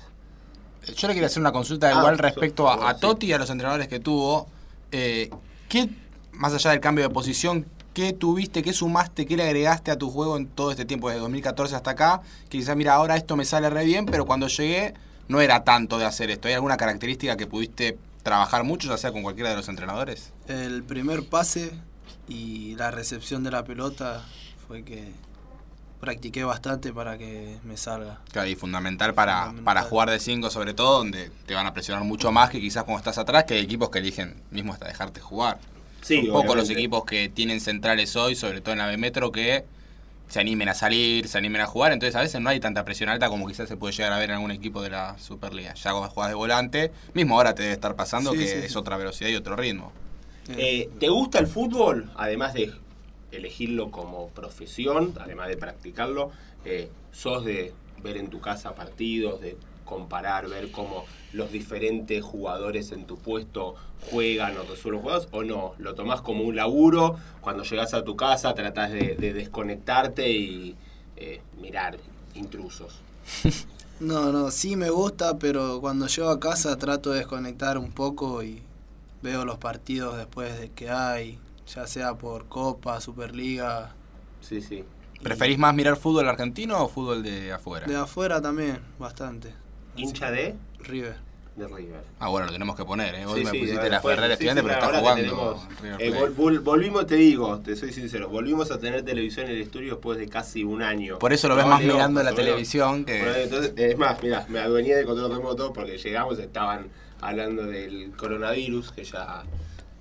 Yo 0.95 1.07
le 1.07 1.13
quería 1.13 1.27
hacer 1.27 1.41
una 1.41 1.51
consulta 1.51 1.89
Ah, 1.89 1.99
igual 1.99 2.17
respecto 2.17 2.67
a, 2.69 2.89
a 2.89 2.95
sí. 2.95 3.01
Totti 3.01 3.27
y 3.27 3.33
a 3.33 3.38
los 3.38 3.49
entrenadores 3.49 3.88
que 3.88 3.99
tuvo. 3.99 4.47
Eh, 4.91 5.29
¿Qué, 5.69 5.89
más 6.31 6.53
allá 6.53 6.71
del 6.71 6.79
cambio 6.79 7.03
de 7.07 7.13
posición, 7.13 7.65
qué 7.93 8.13
tuviste, 8.13 8.63
qué 8.63 8.73
sumaste, 8.73 9.25
qué 9.25 9.38
le 9.38 9.43
agregaste 9.43 9.91
a 9.91 9.97
tu 9.97 10.09
juego 10.09 10.38
en 10.38 10.47
todo 10.47 10.71
este 10.71 10.85
tiempo, 10.85 11.09
desde 11.09 11.21
2014 11.21 11.75
hasta 11.75 11.91
acá? 11.91 12.21
Que 12.49 12.57
quizás, 12.57 12.75
mira, 12.75 12.95
ahora 12.95 13.15
esto 13.15 13.35
me 13.35 13.45
sale 13.45 13.69
re 13.69 13.85
bien, 13.85 14.05
pero 14.05 14.25
cuando 14.25 14.47
llegué 14.47 14.93
no 15.27 15.39
era 15.39 15.63
tanto 15.63 15.97
de 15.97 16.05
hacer 16.05 16.31
esto. 16.31 16.47
¿Hay 16.47 16.55
alguna 16.55 16.77
característica 16.77 17.38
que 17.38 17.47
pudiste 17.47 17.97
trabajar 18.23 18.63
mucho, 18.63 18.89
ya 18.89 18.97
sea 18.97 19.11
con 19.11 19.23
cualquiera 19.23 19.49
de 19.51 19.55
los 19.55 19.69
entrenadores? 19.69 20.33
el 20.47 20.83
primer 20.83 21.27
pase 21.29 21.71
y 22.27 22.75
la 22.75 22.91
recepción 22.91 23.43
de 23.43 23.51
la 23.51 23.63
pelota 23.63 24.23
fue 24.67 24.83
que 24.83 25.11
practiqué 26.01 26.44
bastante 26.44 26.92
para 26.92 27.18
que 27.18 27.57
me 27.63 27.77
salga. 27.77 28.19
Claro, 28.33 28.50
y 28.50 28.56
fundamental 28.56 29.13
para, 29.13 29.36
Fundamental. 29.45 29.63
para 29.63 29.83
jugar 29.83 30.09
de 30.09 30.19
5 30.19 30.50
sobre 30.50 30.74
todo, 30.74 30.98
donde 30.98 31.31
te 31.45 31.53
van 31.53 31.65
a 31.68 31.74
presionar 31.74 32.03
mucho 32.03 32.31
más 32.33 32.50
que 32.50 32.59
quizás 32.59 32.83
cuando 32.83 32.98
estás 33.00 33.18
atrás, 33.18 33.45
que 33.45 33.53
hay 33.53 33.62
equipos 33.62 33.89
que 33.89 34.00
eligen 34.00 34.36
mismo 34.51 34.74
hasta 34.74 34.88
dejarte 34.88 35.21
jugar. 35.21 35.59
Sí, 36.01 36.18
un 36.27 36.33
poco 36.33 36.56
los 36.56 36.69
equipos 36.69 37.06
que 37.06 37.30
tienen 37.30 37.62
centrales 37.62 38.15
hoy, 38.15 38.36
sobre 38.36 38.59
todo 38.59 38.74
en 38.74 38.80
la 38.80 38.88
B 38.88 38.98
Metro, 38.98 39.31
que 39.31 39.63
se 40.27 40.39
animen 40.39 40.69
a 40.69 40.74
salir, 40.74 41.27
se 41.27 41.38
animen 41.38 41.62
a 41.62 41.68
jugar. 41.68 41.92
Entonces 41.92 42.15
a 42.15 42.21
veces 42.21 42.42
no 42.42 42.50
hay 42.50 42.59
tanta 42.59 42.83
presión 42.83 43.09
alta 43.09 43.30
como 43.30 43.48
quizás 43.48 43.68
se 43.69 43.77
puede 43.77 43.94
llegar 43.94 44.12
a 44.13 44.18
ver 44.18 44.30
en 44.31 44.38
algún 44.38 44.50
equipo 44.51 44.81
de 44.81 44.89
la 44.89 45.18
Superliga. 45.19 45.74
Ya 45.75 45.92
cuando 45.92 46.09
juegas 46.09 46.31
de 46.31 46.36
volante, 46.36 46.92
mismo 47.13 47.36
ahora 47.36 47.53
te 47.53 47.62
debe 47.63 47.74
estar 47.75 47.95
pasando 47.95 48.31
Sí, 48.31 48.38
que 48.39 48.48
sí, 48.48 48.53
es 48.65 48.71
sí. 48.71 48.77
otra 48.77 48.98
velocidad 48.98 49.30
y 49.30 49.36
otro 49.36 49.56
ritmo. 49.56 49.92
Eh, 50.57 50.89
¿Te 51.00 51.09
gusta 51.09 51.38
el 51.38 51.48
fútbol? 51.48 52.10
Además 52.15 52.53
de 52.55 52.74
elegirlo 53.31 53.91
como 53.91 54.29
profesión, 54.29 55.13
además 55.19 55.47
de 55.47 55.57
practicarlo, 55.57 56.31
eh, 56.65 56.89
sos 57.11 57.45
de 57.45 57.73
ver 58.03 58.17
en 58.17 58.29
tu 58.29 58.39
casa 58.39 58.75
partidos, 58.75 59.41
de 59.41 59.57
comparar, 59.85 60.47
ver 60.47 60.71
cómo 60.71 61.05
los 61.33 61.51
diferentes 61.51 62.23
jugadores 62.23 62.91
en 62.91 63.05
tu 63.05 63.17
puesto 63.17 63.75
juegan 64.09 64.57
o 64.57 64.63
resuelven 64.63 65.01
juegos, 65.01 65.27
o 65.31 65.43
no, 65.43 65.73
lo 65.77 65.95
tomás 65.95 66.21
como 66.21 66.43
un 66.43 66.55
laburo, 66.55 67.17
cuando 67.41 67.63
llegas 67.63 67.93
a 67.93 68.03
tu 68.03 68.15
casa 68.15 68.53
tratás 68.53 68.91
de, 68.91 69.15
de 69.15 69.33
desconectarte 69.33 70.29
y 70.31 70.75
eh, 71.17 71.41
mirar 71.61 71.97
intrusos. 72.35 73.01
No, 74.01 74.31
no, 74.31 74.50
sí 74.50 74.75
me 74.75 74.89
gusta, 74.89 75.38
pero 75.38 75.79
cuando 75.79 76.07
llego 76.07 76.29
a 76.29 76.39
casa 76.39 76.75
trato 76.75 77.11
de 77.11 77.19
desconectar 77.19 77.77
un 77.77 77.91
poco 77.91 78.41
y 78.41 78.63
veo 79.21 79.45
los 79.45 79.59
partidos 79.59 80.17
después 80.17 80.59
de 80.59 80.71
que 80.71 80.89
hay, 80.89 81.38
ya 81.74 81.88
sea 81.88 82.16
por 82.16 82.48
Copa, 82.48 83.00
Superliga, 83.01 83.94
Sí, 84.42 84.60
sí. 84.62 84.84
¿Preferís 85.22 85.60
más 85.60 85.75
mirar 85.75 85.98
fútbol 85.98 86.28
argentino 86.28 86.84
o 86.84 86.90
fútbol 86.90 87.22
de 87.22 87.51
afuera? 87.54 87.86
de 87.86 87.96
afuera 87.96 88.42
también, 88.42 88.80
bastante. 88.98 89.54
¿Hincha 89.96 90.32
de? 90.32 90.56
River. 90.80 91.16
De 91.56 91.68
River. 91.68 92.01
Ah, 92.20 92.30
bueno, 92.30 92.48
lo 92.48 92.54
tenemos 92.54 92.75
que 92.75 92.86
poner, 92.86 93.13
¿eh? 93.13 93.25
Hoy 93.28 93.40
Sí, 93.42 93.46
me 93.46 93.51
sí, 93.51 93.60
pusiste 93.60 93.90
la 93.90 94.01
Ferrera 94.01 94.28
sí, 94.28 94.34
estudiante, 94.34 94.62
sí, 94.62 94.68
pero 94.68 94.80
está 94.86 95.00
jugando. 95.00 95.22
que 95.22 95.30
tenemos- 95.30 95.80
River 95.82 96.01
eh, 96.01 96.36
vol- 96.36 96.63
volvimos, 96.63 97.06
te 97.06 97.16
digo, 97.16 97.60
te 97.60 97.75
soy 97.75 97.92
sincero, 97.94 98.30
volvimos 98.30 98.72
a 98.72 98.80
tener 98.80 99.04
televisión 99.04 99.46
en 99.48 99.51
el 99.58 99.62
estudio 99.62 99.92
después 99.96 100.18
de 100.18 100.28
casi 100.28 100.63
un 100.63 100.82
año. 100.82 101.20
Por 101.20 101.34
eso 101.34 101.48
lo 101.50 101.56
ves 101.56 101.68
más 101.68 101.84
mirando 101.84 102.24
la 102.24 102.34
televisión 102.34 103.06
que... 103.06 103.20
Bueno, 103.20 103.36
entonces, 103.36 103.74
es 103.75 103.98
más, 103.98 104.24
mira, 104.24 104.46
me 104.50 104.60
adueñé 104.60 104.96
de 104.96 105.06
control 105.06 105.32
remoto 105.36 105.72
porque 105.74 105.98
llegamos, 106.00 106.40
estaban 106.40 106.88
hablando 107.20 107.66
del 107.66 108.12
coronavirus, 108.18 108.92
que 108.94 109.04
ya 109.04 109.44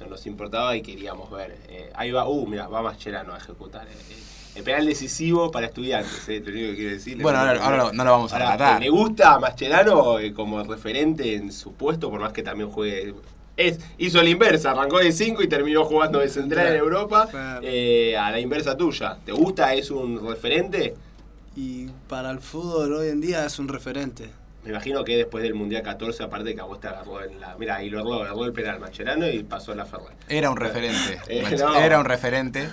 no 0.00 0.06
nos 0.06 0.26
importaba 0.26 0.74
y 0.76 0.82
queríamos 0.82 1.30
ver. 1.30 1.56
Eh, 1.68 1.90
ahí 1.94 2.10
va, 2.10 2.26
uh, 2.28 2.46
mira, 2.46 2.66
va 2.68 2.82
Mascherano 2.82 3.34
a 3.34 3.38
ejecutar. 3.38 3.86
eh, 3.86 3.90
eh, 4.10 4.16
el 4.56 4.64
penal 4.64 4.84
decisivo 4.86 5.50
para 5.50 5.66
estudiantes, 5.66 6.28
eh, 6.28 6.42
lo 6.44 6.50
único 6.50 6.70
que 6.70 6.76
quiero 6.76 6.90
decir. 6.92 7.22
Bueno, 7.22 7.38
ahora, 7.38 7.64
ahora 7.64 7.76
no- 7.76 7.92
no 7.92 8.04
lo 8.04 8.10
vamos 8.10 8.32
a 8.32 8.36
Ahora, 8.36 8.56
tratar. 8.56 8.80
¿Le 8.82 8.88
gusta 8.88 9.34
a 9.34 9.38
Mascherano 9.38 10.18
eh, 10.18 10.32
como 10.34 10.62
referente 10.64 11.34
en 11.34 11.52
su 11.52 11.72
puesto, 11.74 12.10
por 12.10 12.18
más 12.20 12.32
que 12.32 12.42
también 12.42 12.68
juegue... 12.70 13.14
Es, 13.56 13.78
hizo 13.98 14.22
la 14.22 14.30
inversa, 14.30 14.70
arrancó 14.70 14.98
de 14.98 15.12
5 15.12 15.42
y 15.42 15.48
terminó 15.48 15.84
jugando 15.84 16.18
de 16.20 16.28
central 16.30 16.68
en 16.68 16.76
Europa, 16.76 17.28
Claro. 17.30 17.60
eh, 17.62 18.16
a 18.16 18.30
la 18.30 18.40
inversa 18.40 18.74
tuya. 18.76 19.18
¿Te 19.24 19.32
gusta? 19.32 19.74
¿Es 19.74 19.90
un 19.90 20.26
referente? 20.26 20.94
Y 21.56 21.86
para 22.08 22.30
el 22.30 22.40
fútbol 22.40 22.94
hoy 22.94 23.08
en 23.08 23.20
día 23.20 23.44
es 23.44 23.58
un 23.58 23.68
referente. 23.68 24.30
Me 24.64 24.70
imagino 24.70 25.04
que 25.04 25.16
después 25.16 25.42
del 25.42 25.54
Mundial 25.54 25.82
14, 25.82 26.22
aparte 26.22 26.54
que 26.54 26.60
a 26.60 26.64
vos 26.64 26.80
te 26.80 26.88
agarró 26.88 27.24
en 27.24 27.40
la... 27.40 27.56
Mira, 27.56 27.76
ahí 27.76 27.88
lo 27.88 28.00
agarró, 28.00 28.22
agarró 28.22 28.44
el 28.44 28.52
penal 28.52 28.78
Mascherano 28.78 29.26
y 29.26 29.42
pasó 29.42 29.72
a 29.72 29.74
la 29.74 29.86
Ferrer. 29.86 30.12
Era 30.28 30.50
un 30.50 30.56
referente. 30.56 31.18
Eh, 31.28 31.56
no. 31.58 31.74
Era 31.76 31.98
un 31.98 32.04
referente. 32.04 32.68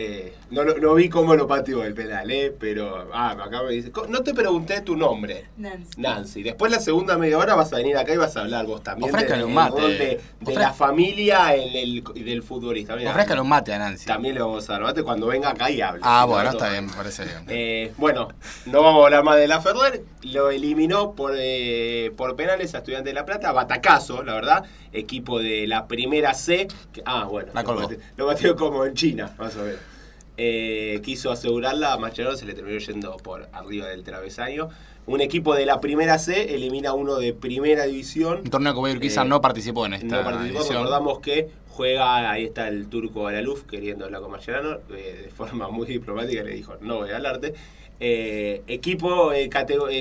Eh, 0.00 0.32
no, 0.50 0.62
lo- 0.62 0.78
no 0.78 0.94
vi 0.94 1.08
cómo 1.08 1.34
lo 1.34 1.48
pateó 1.48 1.82
el 1.82 1.92
penal, 1.92 2.30
eh, 2.30 2.54
pero. 2.56 3.08
Ah, 3.12 3.32
acá 3.32 3.64
me 3.64 3.72
dice. 3.72 3.90
"Co- 3.90 4.06
No 4.06 4.20
te 4.22 4.32
pregunté 4.32 4.80
tu 4.82 4.94
nombre. 4.96 5.46
Nancy. 5.56 6.00
Nancy. 6.00 6.42
Después 6.44 6.70
la 6.70 6.78
segunda 6.78 7.18
media 7.18 7.36
hora 7.36 7.56
vas 7.56 7.72
a 7.72 7.76
venir 7.78 7.96
acá 7.96 8.14
y 8.14 8.16
vas 8.16 8.36
a 8.36 8.42
hablar 8.42 8.64
vos 8.66 8.80
también 8.82 9.10
Ofrézcale 9.12 9.40
de- 9.40 9.44
un 9.46 9.54
mate. 9.54 9.80
rol 9.80 9.98
de, 9.98 10.20
de 10.40 10.52
Ofre- 10.54 10.54
la 10.60 10.72
familia 10.72 11.52
el- 11.56 12.04
y 12.14 12.22
del 12.22 12.44
futbolista. 12.44 12.94
Mirá, 12.94 13.10
Ofrézcale 13.10 13.40
un 13.40 13.48
mate 13.48 13.72
a 13.74 13.78
Nancy. 13.80 14.06
También 14.06 14.36
le 14.36 14.40
vamos 14.40 14.70
a 14.70 14.74
dar 14.74 14.82
mate 14.82 15.02
cuando 15.02 15.26
venga 15.26 15.50
acá 15.50 15.68
y 15.68 15.80
hable. 15.80 16.00
Ah, 16.04 16.20
no, 16.22 16.28
bueno, 16.32 16.44
no. 16.44 16.50
está 16.58 16.70
bien, 16.70 16.86
me 16.86 16.92
parece 16.92 17.24
bien. 17.24 17.44
Eh, 17.48 17.92
bueno, 17.96 18.28
no 18.66 18.82
vamos 18.82 19.02
a 19.02 19.04
hablar 19.06 19.24
más 19.24 19.36
de 19.36 19.48
la 19.48 19.60
Ferrer. 19.60 20.04
Lo 20.22 20.50
eliminó 20.50 21.12
por, 21.16 21.34
eh, 21.36 22.12
por 22.16 22.36
penales 22.36 22.72
a 22.74 22.78
Estudiantes 22.78 23.10
de 23.12 23.14
La 23.14 23.26
Plata. 23.26 23.50
Batacazo, 23.50 24.22
la 24.22 24.34
verdad. 24.34 24.64
Equipo 24.92 25.40
de 25.40 25.66
la 25.66 25.88
primera 25.88 26.34
C. 26.34 26.68
que- 26.92 27.02
ah, 27.04 27.24
bueno. 27.24 27.50
La 27.52 27.62
lo 27.62 27.74
bate- 27.74 27.98
Lo 28.16 28.26
batió 28.26 28.54
como 28.56 28.84
en 28.84 28.94
China, 28.94 29.34
más 29.38 29.56
o 29.56 29.62
menos. 29.64 29.80
Eh, 30.40 31.00
quiso 31.02 31.32
asegurarla, 31.32 31.92
a 31.92 31.98
Mascherano 31.98 32.36
se 32.36 32.46
le 32.46 32.54
terminó 32.54 32.78
yendo 32.78 33.16
por 33.16 33.48
arriba 33.52 33.88
del 33.88 34.04
travesaño. 34.04 34.68
Un 35.06 35.20
equipo 35.20 35.54
de 35.56 35.66
la 35.66 35.80
primera 35.80 36.16
C 36.18 36.54
elimina 36.54 36.92
uno 36.92 37.16
de 37.16 37.32
primera 37.34 37.86
división. 37.86 38.42
Un 38.44 38.50
torneo 38.50 38.72
que 38.72 38.78
Boy 38.78 38.92
Urquiza 38.92 39.22
Eh, 39.22 39.24
no 39.24 39.40
participó 39.40 39.86
en 39.86 39.94
esta 39.94 40.06
No 40.18 40.22
participó, 40.24 40.58
edición. 40.60 40.76
recordamos 40.78 41.18
que 41.18 41.48
juega, 41.70 42.30
ahí 42.30 42.44
está 42.44 42.68
el 42.68 42.86
turco 42.88 43.26
Alaluf 43.26 43.64
queriendo 43.64 44.04
hablar 44.04 44.20
con 44.20 44.30
Mascherano, 44.30 44.78
eh, 44.94 45.22
de 45.24 45.30
forma 45.30 45.68
muy 45.70 45.88
diplomática 45.88 46.44
le 46.44 46.54
dijo, 46.54 46.76
no 46.82 46.98
voy 46.98 47.10
a 47.10 47.16
hablarte. 47.16 47.54
Equipo, 48.00 49.32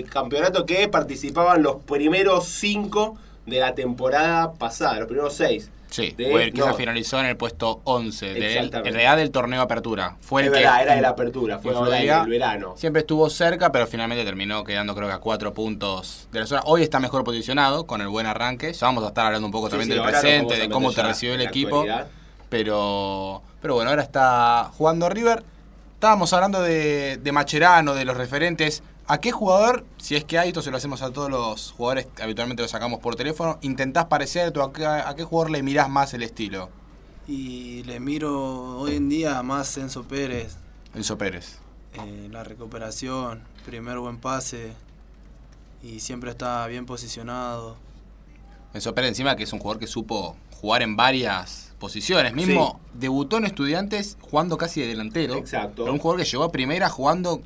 campeonato 0.10 0.66
que 0.68 0.88
participaban 0.88 1.64
los 1.64 1.78
primeros 1.78 2.46
cinco 2.46 3.18
de 3.48 3.60
la 3.60 3.74
temporada 3.74 4.54
pasada, 4.54 5.00
los 5.00 5.08
primeros 5.08 5.34
seis. 5.34 5.72
Sí, 5.90 6.14
De- 6.18 6.34
Urquiza 6.34 6.68
no. 6.68 6.74
finalizó 6.76 7.20
en 7.20 7.28
el 7.28 7.38
puesto 7.38 7.80
11 7.86 8.34
del 8.34 8.44
Exactamente. 8.44 8.90
en 8.90 8.96
realidad 8.96 9.18
del 9.18 9.32
torneo 9.32 9.62
Apertura. 9.62 10.18
Fue 10.20 10.42
el 10.42 10.48
Es 10.48 10.54
que 10.54 10.60
verdad, 10.60 10.82
era 10.84 10.96
de 10.96 11.02
la 11.02 11.10
apertura, 11.10 11.60
fue 11.60 11.74
del 11.74 12.30
verano. 12.30 12.74
Siempre 12.78 13.00
estuvo 13.02 13.30
cerca, 13.30 13.72
pero 13.72 13.88
finalmente 13.88 14.26
terminó 14.26 14.64
quedando 14.66 14.94
creo 14.96 15.08
que 15.08 15.14
a 15.14 15.20
cuatro 15.20 15.54
puntos 15.54 16.28
de 16.32 16.42
la 16.42 16.46
zona. 16.46 16.62
Hoy 16.66 16.84
está 16.84 17.00
mejor 17.00 17.24
posicionado 17.24 17.88
con 17.88 18.02
el 18.02 18.10
buen 18.10 18.26
arranque. 18.28 18.74
Ya 18.74 18.86
vamos 18.88 19.04
a 19.06 19.08
estar 19.08 19.26
hablando 19.28 19.46
un 19.46 19.52
poco 19.52 19.68
Sí, 19.68 19.72
también 19.72 19.90
sí, 19.90 19.94
del 19.96 20.04
presente, 20.04 20.58
de 20.58 20.70
cómo 20.70 20.92
te 20.92 21.02
recibió 21.04 21.36
el 21.36 21.42
equipo. 21.42 21.80
actualidad. 21.82 22.08
Pero, 22.50 23.42
pero 23.62 23.76
bueno, 23.76 23.90
ahora 23.90 24.02
está 24.04 24.72
jugando 24.78 25.08
River. 25.10 25.44
Estábamos 25.94 26.32
hablando 26.34 26.62
de, 26.62 27.18
de 27.18 27.32
Macherano, 27.32 27.94
de 27.94 28.06
los 28.06 28.16
referentes. 28.18 28.84
¿A 29.10 29.20
qué 29.22 29.32
jugador, 29.32 29.86
si 29.98 30.18
es 30.18 30.26
que 30.26 30.38
hay, 30.38 30.50
esto 30.50 30.62
se 30.62 30.70
lo 30.70 30.76
hacemos 30.76 31.02
a 31.02 31.12
todos 31.12 31.30
los 31.32 31.72
jugadores 31.72 32.08
que 32.14 32.24
habitualmente 32.24 32.62
lo 32.62 32.68
sacamos 32.68 33.00
por 33.00 33.16
teléfono, 33.16 33.58
intentás 33.62 34.06
parecerte 34.06 34.60
o 34.60 34.64
a 34.64 34.74
qué, 34.74 34.86
a 34.86 35.16
qué 35.16 35.24
jugador 35.24 35.50
le 35.52 35.64
mirás 35.64 35.90
más 35.90 36.14
el 36.14 36.24
estilo? 36.24 36.70
Y 37.26 37.84
le 37.84 38.02
miro 38.02 38.78
hoy 38.80 38.96
en 38.98 39.08
día 39.08 39.42
más 39.44 39.78
Enzo 39.78 40.04
Pérez, 40.04 40.58
Enzo 40.94 41.18
Pérez. 41.18 41.60
eh, 41.94 42.28
la 42.32 42.44
recuperación, 42.44 43.44
primer 43.66 43.98
buen 44.00 44.18
pase 44.18 44.74
y 45.82 46.02
siempre 46.02 46.32
está 46.32 46.68
bien 46.68 46.86
posicionado. 46.86 47.78
Enzo 48.74 48.94
Pérez 48.94 49.10
encima 49.10 49.38
que 49.38 49.44
es 49.44 49.54
un 49.54 49.60
jugador 49.60 49.80
que 49.80 49.88
supo 49.88 50.36
jugar 50.60 50.82
en 50.82 50.98
varias 50.98 51.74
posiciones. 51.80 52.34
Mismo 52.34 52.82
debutó 52.94 53.38
en 53.38 53.46
estudiantes 53.46 54.18
jugando 54.20 54.58
casi 54.58 54.82
de 54.82 54.88
delantero. 54.88 55.36
Exacto. 55.36 55.84
Pero 55.84 55.94
un 55.94 56.00
jugador 56.00 56.24
que 56.24 56.30
llegó 56.30 56.44
a 56.44 56.52
primera 56.52 56.90
jugando 56.90 57.42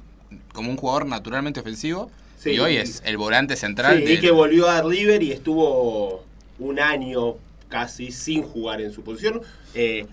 como 0.54 0.70
un 0.70 0.78
jugador 0.78 1.06
naturalmente 1.06 1.60
ofensivo. 1.60 2.10
Sí. 2.38 2.52
Y 2.52 2.60
hoy 2.60 2.78
es 2.78 3.04
el 3.06 3.18
volante 3.18 3.56
central. 3.56 4.04
Sí, 4.06 4.14
y 4.14 4.20
que 4.20 4.32
volvió 4.32 4.68
a 4.68 4.82
River 4.82 5.22
y 5.22 5.32
estuvo 5.32 6.24
un 6.60 6.80
año 6.80 7.36
casi 7.70 8.12
sin 8.12 8.44
jugar 8.44 8.82
en 8.82 8.92
su 8.92 9.04
posición. 9.04 9.42
Eh, 9.74 10.06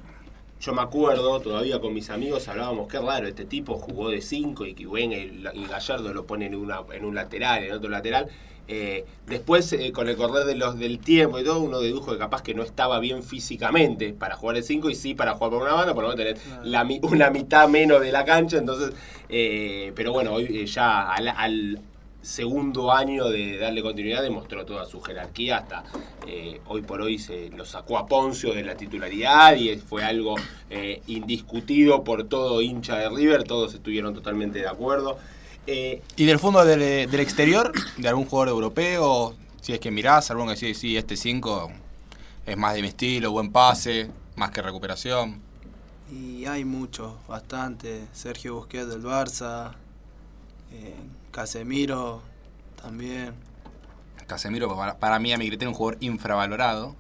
yo 0.60 0.74
me 0.74 0.82
acuerdo, 0.82 1.40
todavía 1.40 1.78
con 1.78 1.94
mis 1.94 2.10
amigos 2.10 2.48
hablábamos, 2.48 2.88
qué 2.88 2.98
raro, 2.98 3.28
este 3.28 3.44
tipo 3.44 3.74
jugó 3.74 4.10
de 4.10 4.20
5 4.20 4.66
y 4.66 4.74
que 4.74 4.82
y, 4.82 5.48
y 5.54 5.66
Gallardo 5.66 6.12
lo 6.12 6.26
pone 6.26 6.46
en, 6.46 6.56
una, 6.56 6.80
en 6.92 7.04
un 7.04 7.14
lateral, 7.14 7.62
en 7.62 7.72
otro 7.72 7.88
lateral. 7.88 8.28
Eh, 8.68 9.06
después, 9.26 9.72
eh, 9.72 9.92
con 9.92 10.08
el 10.08 10.16
correr 10.16 10.44
de 10.44 10.54
los, 10.54 10.78
del 10.78 10.98
tiempo 10.98 11.38
y 11.38 11.44
todo, 11.44 11.60
uno 11.60 11.80
dedujo 11.80 12.12
que 12.12 12.18
capaz 12.18 12.42
que 12.42 12.54
no 12.54 12.62
estaba 12.62 13.00
bien 13.00 13.22
físicamente 13.22 14.12
para 14.12 14.36
jugar 14.36 14.56
el 14.58 14.62
5 14.62 14.90
y 14.90 14.94
sí 14.94 15.14
para 15.14 15.32
jugar 15.34 15.50
por 15.52 15.62
una 15.62 15.72
banda, 15.72 15.94
por 15.94 16.04
no 16.04 16.14
tener 16.14 16.36
Claro. 16.36 16.62
la, 16.64 16.86
una 17.02 17.30
mitad 17.30 17.68
menos 17.68 18.00
de 18.02 18.12
la 18.12 18.24
cancha. 18.24 18.58
Entonces, 18.58 18.92
eh, 19.30 19.92
pero 19.96 20.12
bueno, 20.12 20.34
hoy 20.34 20.44
eh, 20.50 20.66
ya 20.66 21.10
al, 21.12 21.28
al 21.28 21.80
segundo 22.20 22.92
año 22.92 23.28
de 23.30 23.56
darle 23.58 23.80
continuidad 23.80 24.22
demostró 24.22 24.66
toda 24.66 24.84
su 24.84 25.00
jerarquía 25.00 25.58
hasta 25.58 25.84
eh, 26.26 26.60
hoy 26.66 26.82
por 26.82 27.00
hoy 27.00 27.18
se 27.18 27.48
lo 27.50 27.64
sacó 27.64 27.96
a 27.96 28.06
Poncio 28.06 28.52
de 28.52 28.64
la 28.64 28.74
titularidad 28.74 29.54
y 29.56 29.76
fue 29.76 30.02
algo 30.04 30.34
eh, 30.68 31.00
indiscutido 31.06 32.04
por 32.04 32.24
todo 32.24 32.60
hincha 32.60 32.98
de 32.98 33.08
River, 33.08 33.44
todos 33.44 33.72
estuvieron 33.72 34.12
totalmente 34.14 34.58
de 34.58 34.68
acuerdo. 34.68 35.16
Eh, 35.70 36.02
Y 36.16 36.24
del 36.24 36.38
fondo 36.38 36.64
del, 36.64 37.10
del 37.10 37.20
exterior, 37.20 37.72
de 37.98 38.08
algún 38.08 38.24
jugador 38.24 38.48
europeo, 38.48 39.34
si 39.60 39.74
es 39.74 39.80
que 39.80 39.90
mirás, 39.90 40.30
alguno 40.30 40.50
que 40.52 40.56
sí, 40.56 40.72
sí, 40.72 40.96
este 40.96 41.14
5 41.14 41.70
es 42.46 42.56
más 42.56 42.74
de 42.74 42.80
mi 42.80 42.88
estilo, 42.88 43.32
buen 43.32 43.52
pase, 43.52 44.10
más 44.34 44.50
que 44.50 44.62
recuperación. 44.62 45.42
Y 46.10 46.46
hay 46.46 46.64
muchos, 46.64 47.12
bastante. 47.28 48.06
Sergio 48.14 48.54
Busquets 48.54 48.88
del 48.88 49.02
Barça, 49.02 49.72
eh, 50.72 50.94
Casemiro 51.30 52.22
también. 52.80 53.34
Casemiro, 54.26 54.74
para, 54.74 54.98
para 54.98 55.18
mí, 55.18 55.32
a 55.34 55.38
mi 55.38 55.48
criterio, 55.48 55.70
un 55.70 55.74
jugador 55.74 55.98
infravalorado. 56.00 56.96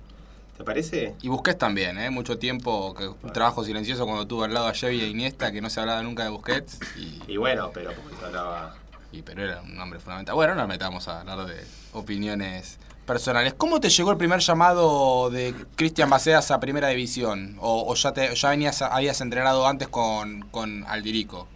¿Te 0.58 0.64
parece? 0.64 1.14
Y 1.22 1.28
Busquets 1.28 1.56
también, 1.58 1.96
¿eh? 1.98 2.10
Mucho 2.10 2.36
tiempo, 2.38 2.92
que 2.94 3.06
un 3.06 3.32
trabajo 3.32 3.64
silencioso 3.64 4.04
cuando 4.04 4.26
tuvo 4.26 4.42
al 4.44 4.52
lado 4.52 4.66
a 4.66 4.74
Xavi 4.74 5.00
e 5.00 5.06
Iniesta, 5.08 5.52
que 5.52 5.60
no 5.60 5.70
se 5.70 5.80
hablaba 5.80 6.02
nunca 6.02 6.24
de 6.24 6.30
Busquets. 6.30 6.80
Y, 6.96 7.32
Y 7.32 7.36
bueno, 7.36 7.70
pero 7.72 7.92
porque 7.92 8.16
se 8.16 8.24
hablaba- 8.26 8.74
y- 9.12 9.22
pero 9.22 9.44
era 9.44 9.62
un 9.62 9.78
hombre 9.80 10.00
fundamental. 10.00 10.34
Bueno, 10.34 10.54
no 10.54 10.62
nos 10.62 10.68
metamos 10.68 11.06
a 11.08 11.20
hablar 11.20 11.46
de 11.46 11.64
opiniones 11.92 12.78
personales. 13.06 13.54
¿Cómo 13.56 13.78
te 13.80 13.88
llegó 13.88 14.10
el 14.10 14.16
primer 14.18 14.40
llamado 14.40 15.30
de 15.30 15.54
Cristian 15.76 16.10
Baceas 16.10 16.50
a 16.50 16.58
Primera 16.60 16.88
División? 16.88 17.56
¿O, 17.60 17.84
o 17.90 17.94
ya, 17.94 18.12
te, 18.12 18.34
ya 18.34 18.50
venías, 18.50 18.82
habías 18.82 19.20
entrenado 19.20 19.66
antes 19.66 19.86
con, 19.88 20.40
con 20.50 20.84
Aldirico? 20.88 21.46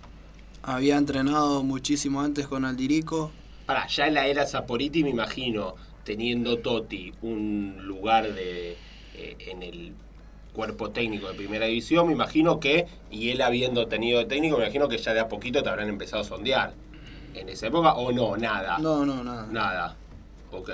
Había 0.63 0.97
entrenado 0.97 1.65
muchísimo 1.65 2.21
antes 2.21 2.47
con 2.47 2.65
Aldirico. 2.65 3.33
Pará, 3.67 3.87
ya 3.89 4.07
en 4.07 4.15
la 4.15 4.27
era 4.27 4.47
Saporiti 4.47 5.03
me 5.03 5.11
imagino 5.11 5.75
teniendo 6.05 6.59
Totti 6.59 7.13
un 7.23 7.79
lugar 7.83 8.33
de 8.33 8.77
eh, 9.15 9.37
en 9.49 9.63
el 9.63 9.93
cuerpo 10.53 10.91
técnico 10.91 11.29
de 11.29 11.35
primera 11.35 11.67
división, 11.67 12.07
me 12.07 12.13
imagino 12.13 12.61
que, 12.61 12.87
y 13.11 13.31
él 13.31 13.41
habiendo 13.41 13.87
tenido 13.87 14.19
de 14.19 14.27
técnico, 14.27 14.59
me 14.59 14.65
imagino 14.65 14.89
que 14.89 14.99
ya 14.99 15.15
de 15.15 15.21
a 15.21 15.29
poquito 15.29 15.63
te 15.63 15.69
habrán 15.69 15.89
empezado 15.89 16.23
a 16.23 16.25
sondear. 16.25 16.75
En 17.35 17.49
esa 17.49 17.69
época, 17.69 17.95
o 17.95 18.13
no, 18.13 18.37
nada. 18.37 18.79
No, 18.79 19.07
no, 19.07 19.25
nada. 19.25 19.47
Nada. 19.51 19.97
Ok. 20.51 20.71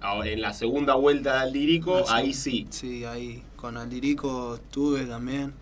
Ahora, 0.00 0.30
en 0.30 0.40
la 0.40 0.52
segunda 0.54 0.94
vuelta 0.94 1.44
No, 1.44 1.50
sí. 1.52 2.04
ahí 2.08 2.34
sí. 2.34 2.66
Sí, 2.70 3.04
ahí 3.04 3.42
con 3.56 3.76
Aldirico 3.76 4.54
estuve 4.54 5.04
también. 5.04 5.52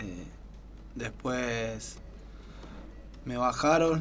Eh, 0.00 0.24
después 0.94 1.98
me 3.24 3.36
bajaron 3.36 4.00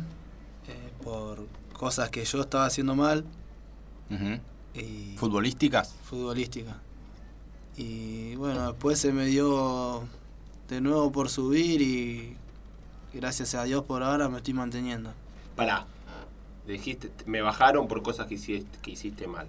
eh, 0.70 0.92
por 1.04 1.48
cosas 1.74 2.10
que 2.10 2.24
yo 2.24 2.42
estaba 2.42 2.66
haciendo 2.66 2.96
mal 2.96 3.26
y 4.74 5.16
¿Futbolísticas? 5.18 5.94
futbolística. 6.04 6.82
Y 7.78 8.36
bueno, 8.36 8.72
después 8.72 9.00
se 9.00 9.12
me 9.14 9.26
dio 9.26 10.04
de 10.70 10.82
nuevo 10.82 11.12
por 11.12 11.30
subir 11.30 11.82
y 11.82 12.36
gracias 13.14 13.54
a 13.56 13.64
Dios 13.64 13.84
por 13.86 14.04
ahora 14.04 14.30
me 14.30 14.38
estoy 14.38 14.54
manteniendo. 14.54 15.12
Pará. 15.56 15.86
Dijiste, 16.68 17.10
me 17.26 17.42
bajaron 17.42 17.88
por 17.88 18.02
cosas 18.02 18.28
que 18.28 18.34
hiciste, 18.34 18.78
que 18.82 18.92
hiciste 18.92 19.28
mal. 19.28 19.48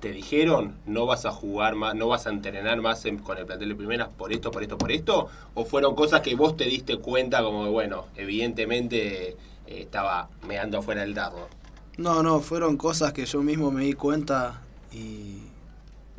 ¿Te 0.00 0.12
dijeron 0.12 0.76
no 0.86 1.04
vas 1.04 1.26
a 1.26 1.32
jugar 1.32 1.74
más, 1.74 1.94
no 1.94 2.06
vas 2.08 2.26
a 2.26 2.30
entrenar 2.30 2.80
más 2.80 3.04
en- 3.06 3.18
con 3.18 3.36
el 3.38 3.44
plantel 3.44 3.70
de 3.70 3.74
primeras 3.74 4.08
por 4.08 4.32
esto, 4.32 4.50
por 4.50 4.62
esto, 4.62 4.78
por 4.78 4.92
esto? 4.92 5.28
¿O 5.54 5.64
fueron 5.64 5.94
cosas 5.94 6.20
que 6.20 6.34
vos 6.36 6.56
te 6.56 6.64
diste 6.64 6.98
cuenta 6.98 7.42
como 7.42 7.64
que, 7.64 7.70
bueno, 7.70 8.06
evidentemente 8.16 9.30
eh, 9.30 9.36
estaba 9.66 10.28
meando 10.46 10.78
afuera 10.78 11.00
del 11.02 11.14
tarro? 11.14 11.48
No, 11.98 12.22
no, 12.22 12.40
fueron 12.40 12.76
cosas 12.76 13.12
que 13.12 13.26
yo 13.26 13.42
mismo 13.42 13.70
me 13.72 13.84
di 13.84 13.92
cuenta 13.94 14.62
y 14.92 15.38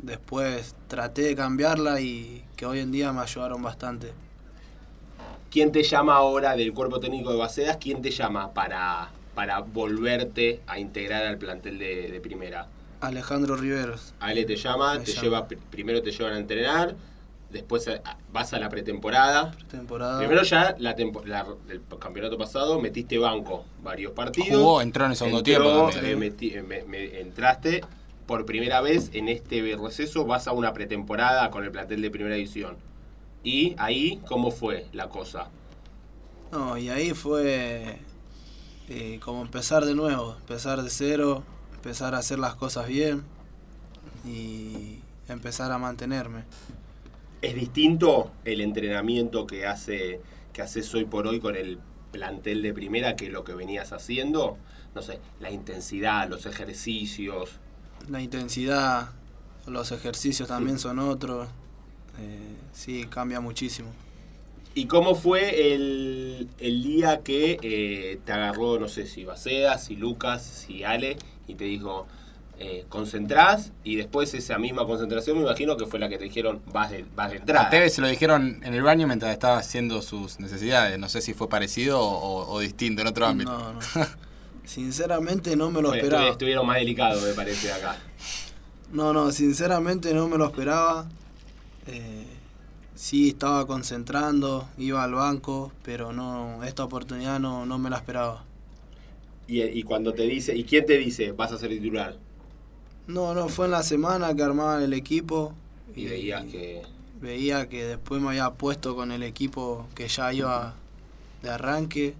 después 0.02 0.74
traté 0.88 1.22
de 1.22 1.34
cambiarla 1.36 2.00
y 2.00 2.44
que 2.56 2.66
hoy 2.66 2.80
en 2.80 2.92
día 2.92 3.12
me 3.12 3.20
ayudaron 3.22 3.62
bastante. 3.62 4.12
¿Quién 5.50 5.70
te 5.72 5.82
llama 5.82 6.14
ahora 6.16 6.56
del 6.56 6.72
cuerpo 6.72 6.98
técnico 7.00 7.30
de 7.30 7.36
Bacedas? 7.38 7.76
¿Quién 7.78 8.00
te 8.02 8.10
llama 8.10 8.52
para, 8.54 9.10
para 9.34 9.60
volverte 9.60 10.60
a 10.66 10.78
integrar 10.78 11.26
al 11.26 11.38
plantel 11.38 11.78
de, 11.78 12.10
de 12.10 12.20
primera? 12.20 12.66
Alejandro 13.00 13.56
Riveros. 13.56 14.14
Ale 14.20 14.44
te 14.44 14.56
llama, 14.56 14.94
Me 14.94 15.00
te 15.00 15.12
llama. 15.12 15.22
lleva, 15.22 15.48
pr- 15.48 15.58
primero 15.70 16.00
te 16.02 16.10
llevan 16.10 16.34
a 16.34 16.38
entrenar, 16.38 16.94
después 17.50 17.90
vas 18.32 18.52
a 18.54 18.58
la 18.58 18.68
pretemporada. 18.70 19.50
Temporada. 19.70 20.18
Primero 20.20 20.42
ya 20.42 20.74
la 20.78 20.94
tempo- 20.96 21.22
la- 21.26 21.46
el 21.68 21.82
campeonato 21.98 22.38
pasado 22.38 22.80
metiste 22.80 23.18
banco 23.18 23.64
varios 23.82 24.12
partidos. 24.12 24.58
Jugó, 24.58 24.80
entró 24.80 25.04
en 25.04 25.10
el 25.10 25.16
segundo 25.16 25.38
Entró, 25.40 25.90
tiempo 25.90 26.06
eh, 26.06 26.16
metí- 26.16 26.54
eh, 26.56 26.62
me- 26.62 26.84
me- 26.84 27.20
entraste 27.20 27.82
por 28.26 28.46
primera 28.46 28.80
vez 28.80 29.10
en 29.12 29.28
este 29.28 29.76
receso, 29.76 30.24
vas 30.24 30.46
a 30.46 30.52
una 30.52 30.72
pretemporada 30.72 31.50
con 31.50 31.64
el 31.64 31.70
plantel 31.70 32.02
de 32.02 32.10
primera 32.10 32.36
división. 32.36 32.76
Y 33.44 33.74
ahí, 33.78 34.20
¿cómo 34.26 34.50
fue 34.50 34.86
la 34.92 35.08
cosa? 35.08 35.48
No, 36.52 36.76
y 36.78 36.90
ahí 36.90 37.12
fue 37.12 37.98
eh, 38.88 39.18
como 39.24 39.42
empezar 39.42 39.84
de 39.84 39.94
nuevo, 39.94 40.36
empezar 40.38 40.82
de 40.82 40.90
cero, 40.90 41.42
empezar 41.74 42.14
a 42.14 42.18
hacer 42.18 42.38
las 42.38 42.54
cosas 42.54 42.86
bien 42.86 43.22
y 44.24 44.98
empezar 45.28 45.72
a 45.72 45.78
mantenerme. 45.78 46.44
¿Es 47.40 47.54
distinto 47.54 48.30
el 48.44 48.60
entrenamiento 48.60 49.46
que 49.46 49.66
hace 49.66 50.20
que 50.52 50.62
haces 50.62 50.94
hoy 50.94 51.06
por 51.06 51.26
hoy 51.26 51.40
con 51.40 51.56
el 51.56 51.78
plantel 52.12 52.62
de 52.62 52.74
primera 52.74 53.16
que 53.16 53.30
lo 53.30 53.42
que 53.42 53.54
venías 53.54 53.92
haciendo? 53.92 54.58
No 54.94 55.02
sé, 55.02 55.18
la 55.40 55.50
intensidad, 55.50 56.28
los 56.28 56.46
ejercicios. 56.46 57.58
La 58.08 58.20
intensidad, 58.20 59.10
los 59.66 59.92
ejercicios 59.92 60.48
también 60.48 60.78
son 60.78 60.98
otros. 60.98 61.48
Eh, 62.18 62.56
sí, 62.72 63.06
cambia 63.08 63.40
muchísimo. 63.40 63.88
¿Y 64.74 64.86
cómo 64.86 65.14
fue 65.14 65.74
el, 65.74 66.48
el 66.58 66.82
día 66.82 67.20
que 67.22 67.58
eh, 67.62 68.20
te 68.24 68.32
agarró, 68.32 68.78
no 68.78 68.88
sé, 68.88 69.06
si 69.06 69.24
Baceda, 69.24 69.76
si 69.78 69.96
Lucas, 69.96 70.42
si 70.42 70.82
Ale, 70.82 71.18
y 71.46 71.54
te 71.54 71.64
dijo, 71.64 72.06
eh, 72.58 72.86
concentrás, 72.88 73.72
y 73.84 73.96
después 73.96 74.32
esa 74.32 74.58
misma 74.58 74.86
concentración 74.86 75.36
me 75.36 75.42
imagino 75.42 75.76
que 75.76 75.84
fue 75.84 75.98
la 75.98 76.08
que 76.08 76.16
te 76.16 76.24
dijeron, 76.24 76.62
vas 76.72 76.90
de, 76.90 77.04
vas 77.14 77.30
de 77.32 77.36
entrada? 77.38 77.66
A 77.66 77.70
Tevez 77.70 77.92
se 77.94 78.00
lo 78.00 78.08
dijeron 78.08 78.60
en 78.64 78.72
el 78.72 78.82
baño 78.82 79.06
mientras 79.06 79.32
estaba 79.32 79.58
haciendo 79.58 80.00
sus 80.00 80.40
necesidades. 80.40 80.98
No 80.98 81.10
sé 81.10 81.20
si 81.20 81.34
fue 81.34 81.50
parecido 81.50 82.00
o, 82.00 82.50
o 82.50 82.60
distinto 82.60 83.02
en 83.02 83.08
otro 83.08 83.26
ámbito. 83.26 83.52
No, 83.52 83.72
no. 83.74 83.80
Sinceramente 84.64 85.56
no 85.56 85.70
me 85.70 85.82
lo 85.82 85.88
Bueno, 85.88 85.94
esperaba. 85.96 86.24
estu- 86.26 86.32
Estuvieron 86.32 86.66
más 86.66 86.76
delicados, 86.76 87.22
me 87.22 87.32
parece, 87.34 87.72
acá. 87.72 87.96
No, 88.92 89.12
no, 89.12 89.32
sinceramente 89.32 90.14
no 90.14 90.28
me 90.28 90.38
lo 90.38 90.46
esperaba. 90.46 91.06
Eh, 91.86 92.26
sí, 92.94 93.30
estaba 93.30 93.66
concentrando, 93.66 94.68
iba 94.78 95.02
al 95.02 95.14
banco, 95.14 95.72
pero 95.82 96.12
no, 96.12 96.62
esta 96.64 96.84
oportunidad 96.84 97.40
no, 97.40 97.66
no 97.66 97.78
me 97.78 97.90
la 97.90 97.96
esperaba. 97.96 98.44
Y, 99.48 99.62
y 99.62 99.82
cuando 99.82 100.14
te 100.14 100.22
dice, 100.22 100.54
¿y 100.56 100.64
quién 100.64 100.86
te 100.86 100.96
dice, 100.98 101.32
vas 101.32 101.52
a 101.52 101.58
ser 101.58 101.70
titular? 101.70 102.16
No, 103.06 103.34
no, 103.34 103.48
fue 103.48 103.66
en 103.66 103.72
la 103.72 103.82
semana 103.82 104.34
que 104.34 104.42
armaban 104.42 104.82
el 104.82 104.92
equipo. 104.92 105.54
Y 105.94 106.06
veías 106.06 106.44
que... 106.44 106.82
Veía 107.20 107.68
que 107.68 107.84
después 107.84 108.20
me 108.20 108.28
había 108.30 108.50
puesto 108.50 108.94
con 108.96 109.12
el 109.12 109.22
equipo 109.22 109.86
que 109.94 110.08
ya 110.08 110.32
iba 110.32 110.74
de 111.42 111.50
arranque. 111.50 112.14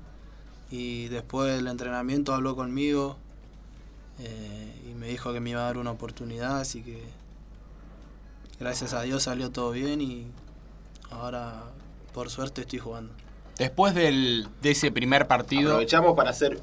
Y 0.73 1.09
después 1.09 1.55
del 1.55 1.67
entrenamiento 1.69 2.33
habló 2.35 2.57
conmigo 2.57 3.19
eh, 4.21 4.73
y 4.91 4.95
me 4.95 5.07
dijo 5.09 5.33
que 5.33 5.39
me 5.41 5.51
iba 5.51 5.61
a 5.61 5.65
dar 5.65 5.77
una 5.77 5.91
oportunidad, 5.91 6.59
así 6.61 6.83
que 6.83 7.03
gracias 8.59 8.95
a 8.95 9.03
Dios 9.03 9.25
salió 9.25 9.51
todo 9.51 9.71
bien 9.73 10.01
y 10.01 10.27
ahora 11.11 11.63
por 12.15 12.31
suerte 12.31 12.63
estoy 12.63 12.79
jugando. 12.79 13.13
Después 13.59 13.95
del, 13.95 14.49
de 14.63 14.71
ese 14.71 14.91
primer 14.91 15.27
partido, 15.27 15.73
Aprovechamos 15.73 16.17
para 16.17 16.31
hacer... 16.31 16.59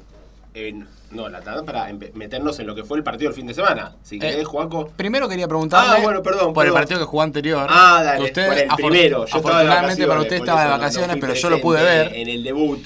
eh, 0.54 0.74
no, 1.12 1.28
la 1.28 1.40
tanda 1.40 1.62
para 1.64 1.92
meternos 2.14 2.58
en 2.60 2.66
lo 2.66 2.74
que 2.74 2.82
fue 2.84 2.98
el 2.98 3.04
partido 3.04 3.30
del 3.30 3.36
fin 3.36 3.46
de 3.46 3.54
semana. 3.54 3.96
Si 4.02 4.18
querés, 4.18 4.36
Eh, 4.38 4.44
Juanco. 4.44 4.88
primero 4.96 5.28
quería 5.28 5.46
preguntarle 5.48 5.96
Ah, 5.98 6.00
bueno, 6.02 6.20
perdón, 6.22 6.52
por 6.52 6.66
el 6.66 6.72
partido 6.72 6.98
que 7.00 7.06
jugó 7.06 7.22
anterior. 7.22 7.66
Ah, 7.68 8.02
dale, 8.04 8.24
usted, 8.24 8.46
por 8.48 8.58
el 8.58 8.68
primero. 8.76 9.26
Yo 9.26 9.36
afortunadamente 9.36 10.06
para 10.06 10.20
usted 10.20 10.36
estaba 10.36 10.60
de 10.60 10.66
eso 10.66 10.70
no- 10.70 10.76
no 10.76 10.80
vacaciones, 10.82 11.16
pero 11.20 11.34
yo 11.34 11.50
lo 11.50 11.60
pude 11.60 11.82
ver. 11.82 12.12
En 12.14 12.28
el 12.28 12.42
debut. 12.44 12.80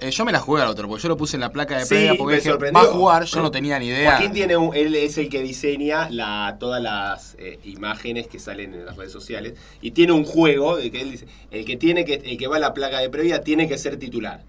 Eh, 0.00 0.10
yo 0.10 0.24
me 0.24 0.32
la 0.32 0.40
jugué 0.40 0.62
al 0.62 0.68
otro, 0.68 0.88
porque 0.88 1.02
yo 1.02 1.08
lo 1.10 1.16
puse 1.16 1.36
en 1.36 1.40
la 1.40 1.50
placa 1.52 1.76
de 1.76 1.84
Sí, 1.84 1.88
previa 1.94 2.14
porque 2.16 2.36
dije, 2.36 2.52
va 2.52 2.80
a 2.80 2.84
jugar, 2.86 3.24
yo 3.24 3.42
no 3.42 3.50
tenía 3.50 3.78
ni 3.78 3.86
idea. 3.88 4.12
Joaquín 4.12 4.32
tiene 4.32 4.56
un- 4.56 4.74
él 4.74 4.94
es 4.94 5.18
el 5.18 5.28
que 5.28 5.42
diseña 5.42 6.08
la, 6.10 6.56
todas 6.58 6.82
las 6.82 7.36
eh, 7.38 7.58
imágenes 7.64 8.26
que 8.26 8.38
salen 8.38 8.74
en 8.74 8.86
las 8.86 8.96
redes 8.96 9.12
sociales 9.12 9.54
y 9.82 9.90
tiene 9.90 10.12
un 10.12 10.24
juego 10.24 10.76
de 10.76 10.90
que 10.90 11.00
él 11.02 11.10
dice, 11.12 11.26
el 11.50 11.64
que 11.64 11.76
tiene 11.76 12.04
que 12.04 12.14
el 12.14 12.36
que 12.38 12.46
va 12.46 12.56
a 12.56 12.60
la 12.60 12.72
placa 12.74 12.98
de 12.98 13.10
previa 13.10 13.42
tiene 13.42 13.68
que 13.68 13.76
ser 13.78 13.96
titular. 13.98 14.42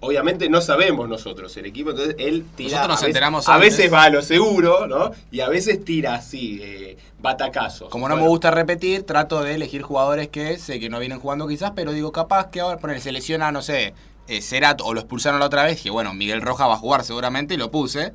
Obviamente 0.00 0.48
no 0.48 0.60
sabemos 0.60 1.08
nosotros 1.08 1.56
el 1.56 1.66
equipo, 1.66 1.90
entonces 1.90 2.14
él 2.20 2.44
tira 2.54 2.70
Nosotros 2.70 2.88
nos 2.88 2.98
a 2.98 3.00
veces- 3.02 3.08
enteramos 3.08 3.48
a 3.48 3.58
veces 3.58 3.92
va 3.92 4.02
a 4.04 4.10
lo 4.10 4.22
seguro, 4.22 4.86
¿no? 4.86 5.10
Y 5.32 5.40
a 5.40 5.48
veces 5.48 5.84
tira 5.84 6.14
así 6.14 6.60
eh, 6.62 6.96
batacazos. 7.18 7.88
Como 7.90 8.06
no 8.08 8.14
Bueno, 8.14 8.26
me 8.26 8.30
gusta 8.30 8.52
repetir, 8.52 9.02
trato 9.02 9.42
de 9.42 9.54
elegir 9.56 9.82
jugadores 9.82 10.28
que 10.28 10.56
sé 10.58 10.78
que 10.78 10.88
no 10.88 11.00
vienen 11.00 11.18
jugando 11.18 11.48
quizás, 11.48 11.72
pero 11.74 11.90
digo, 11.92 12.12
capaz 12.12 12.48
que 12.50 12.60
ahora 12.60 12.78
poner 12.78 13.00
se 13.00 13.10
lesiona, 13.10 13.50
no 13.50 13.60
sé, 13.60 13.92
eh, 14.28 14.40
o 14.84 14.94
lo 14.94 15.00
expulsaron 15.00 15.40
la 15.40 15.46
otra 15.46 15.64
vez, 15.64 15.80
que 15.80 15.90
bueno, 15.90 16.14
Miguel 16.14 16.42
Roja 16.42 16.66
va 16.66 16.74
a 16.74 16.78
jugar 16.78 17.04
seguramente 17.04 17.54
y 17.54 17.56
lo 17.56 17.70
puse. 17.70 18.12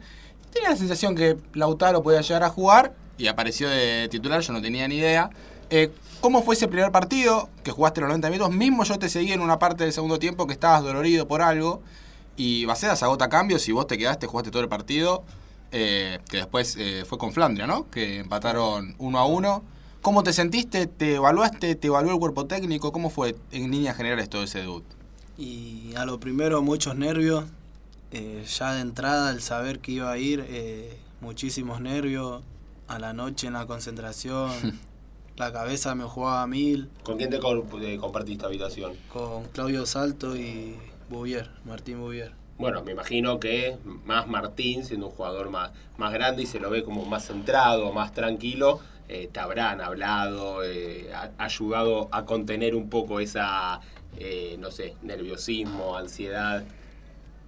Tenía 0.51 0.69
la 0.69 0.75
sensación 0.75 1.15
que 1.15 1.37
Lautaro 1.53 2.03
podía 2.03 2.21
llegar 2.21 2.43
a 2.43 2.49
jugar 2.49 2.93
y 3.17 3.27
apareció 3.27 3.69
de 3.69 4.07
titular, 4.09 4.41
yo 4.41 4.53
no 4.53 4.61
tenía 4.61 4.87
ni 4.87 4.95
idea. 4.95 5.29
Eh, 5.69 5.91
¿Cómo 6.21 6.43
fue 6.43 6.55
ese 6.55 6.67
primer 6.67 6.91
partido 6.91 7.49
que 7.63 7.71
jugaste 7.71 8.01
los 8.01 8.07
90 8.09 8.29
minutos? 8.29 8.53
Mismo 8.53 8.83
yo 8.83 8.97
te 8.97 9.09
seguí 9.09 9.31
en 9.33 9.41
una 9.41 9.59
parte 9.59 9.83
del 9.83 9.93
segundo 9.93 10.19
tiempo 10.19 10.47
que 10.47 10.53
estabas 10.53 10.83
dolorido 10.83 11.27
por 11.27 11.41
algo 11.41 11.81
y 12.37 12.65
Baceda 12.65 12.95
se 12.95 13.05
agota 13.05 13.29
cambios 13.29 13.67
y 13.67 13.71
vos 13.71 13.87
te 13.87 13.97
quedaste, 13.97 14.27
jugaste 14.27 14.51
todo 14.51 14.63
el 14.63 14.69
partido, 14.69 15.23
eh, 15.71 16.19
que 16.29 16.37
después 16.37 16.75
eh, 16.79 17.03
fue 17.07 17.17
con 17.17 17.33
Flandria, 17.33 17.67
¿no? 17.67 17.89
Que 17.89 18.19
empataron 18.19 18.95
uno 18.99 19.19
a 19.19 19.25
uno. 19.25 19.63
¿Cómo 20.01 20.23
te 20.23 20.33
sentiste? 20.33 20.87
¿Te 20.87 21.15
evaluaste? 21.15 21.75
¿Te 21.75 21.87
evaluó 21.87 22.13
el 22.13 22.19
cuerpo 22.19 22.45
técnico? 22.45 22.91
¿Cómo 22.91 23.09
fue 23.09 23.35
en 23.51 23.71
líneas 23.71 23.95
generales 23.95 24.29
todo 24.29 24.43
ese 24.43 24.59
debut? 24.59 24.83
Y 25.37 25.93
a 25.95 26.05
lo 26.05 26.19
primero 26.19 26.61
muchos 26.61 26.95
nervios, 26.95 27.45
eh, 28.11 28.45
ya 28.47 28.73
de 28.73 28.81
entrada 28.81 29.31
el 29.31 29.41
saber 29.41 29.79
que 29.79 29.93
iba 29.93 30.11
a 30.11 30.17
ir, 30.17 30.45
eh, 30.47 30.97
muchísimos 31.21 31.81
nervios, 31.81 32.41
a 32.87 32.99
la 32.99 33.13
noche 33.13 33.47
en 33.47 33.53
la 33.53 33.65
concentración, 33.65 34.51
la 35.37 35.51
cabeza 35.51 35.95
me 35.95 36.03
jugaba 36.03 36.43
a 36.43 36.47
mil, 36.47 36.89
¿Con 37.03 37.17
quién 37.17 37.29
te 37.31 37.37
eh, 37.37 37.97
compartiste 37.97 38.45
habitación? 38.45 38.93
con 39.11 39.45
Claudio 39.45 39.85
Salto 39.87 40.35
y 40.35 40.75
Bouvier, 41.09 41.49
Martín 41.65 41.99
Bouvier. 41.99 42.31
Bueno, 42.59 42.83
me 42.83 42.91
imagino 42.91 43.39
que 43.39 43.77
más 44.05 44.27
Martín, 44.27 44.85
siendo 44.85 45.07
un 45.07 45.11
jugador 45.13 45.49
más, 45.49 45.71
más 45.97 46.13
grande 46.13 46.43
y 46.43 46.45
se 46.45 46.59
lo 46.59 46.69
ve 46.69 46.83
como 46.83 47.03
más 47.05 47.25
centrado, 47.25 47.91
más 47.91 48.13
tranquilo, 48.13 48.79
eh, 49.09 49.27
te 49.31 49.39
habrán 49.39 49.81
hablado, 49.81 50.63
eh, 50.63 51.09
ha- 51.15 51.31
ayudado 51.43 52.09
a 52.11 52.25
contener 52.25 52.75
un 52.75 52.89
poco 52.89 53.19
esa, 53.19 53.81
eh, 54.17 54.55
no 54.59 54.71
sé, 54.71 54.95
nerviosismo, 55.01 55.95
ansiedad. 55.97 56.63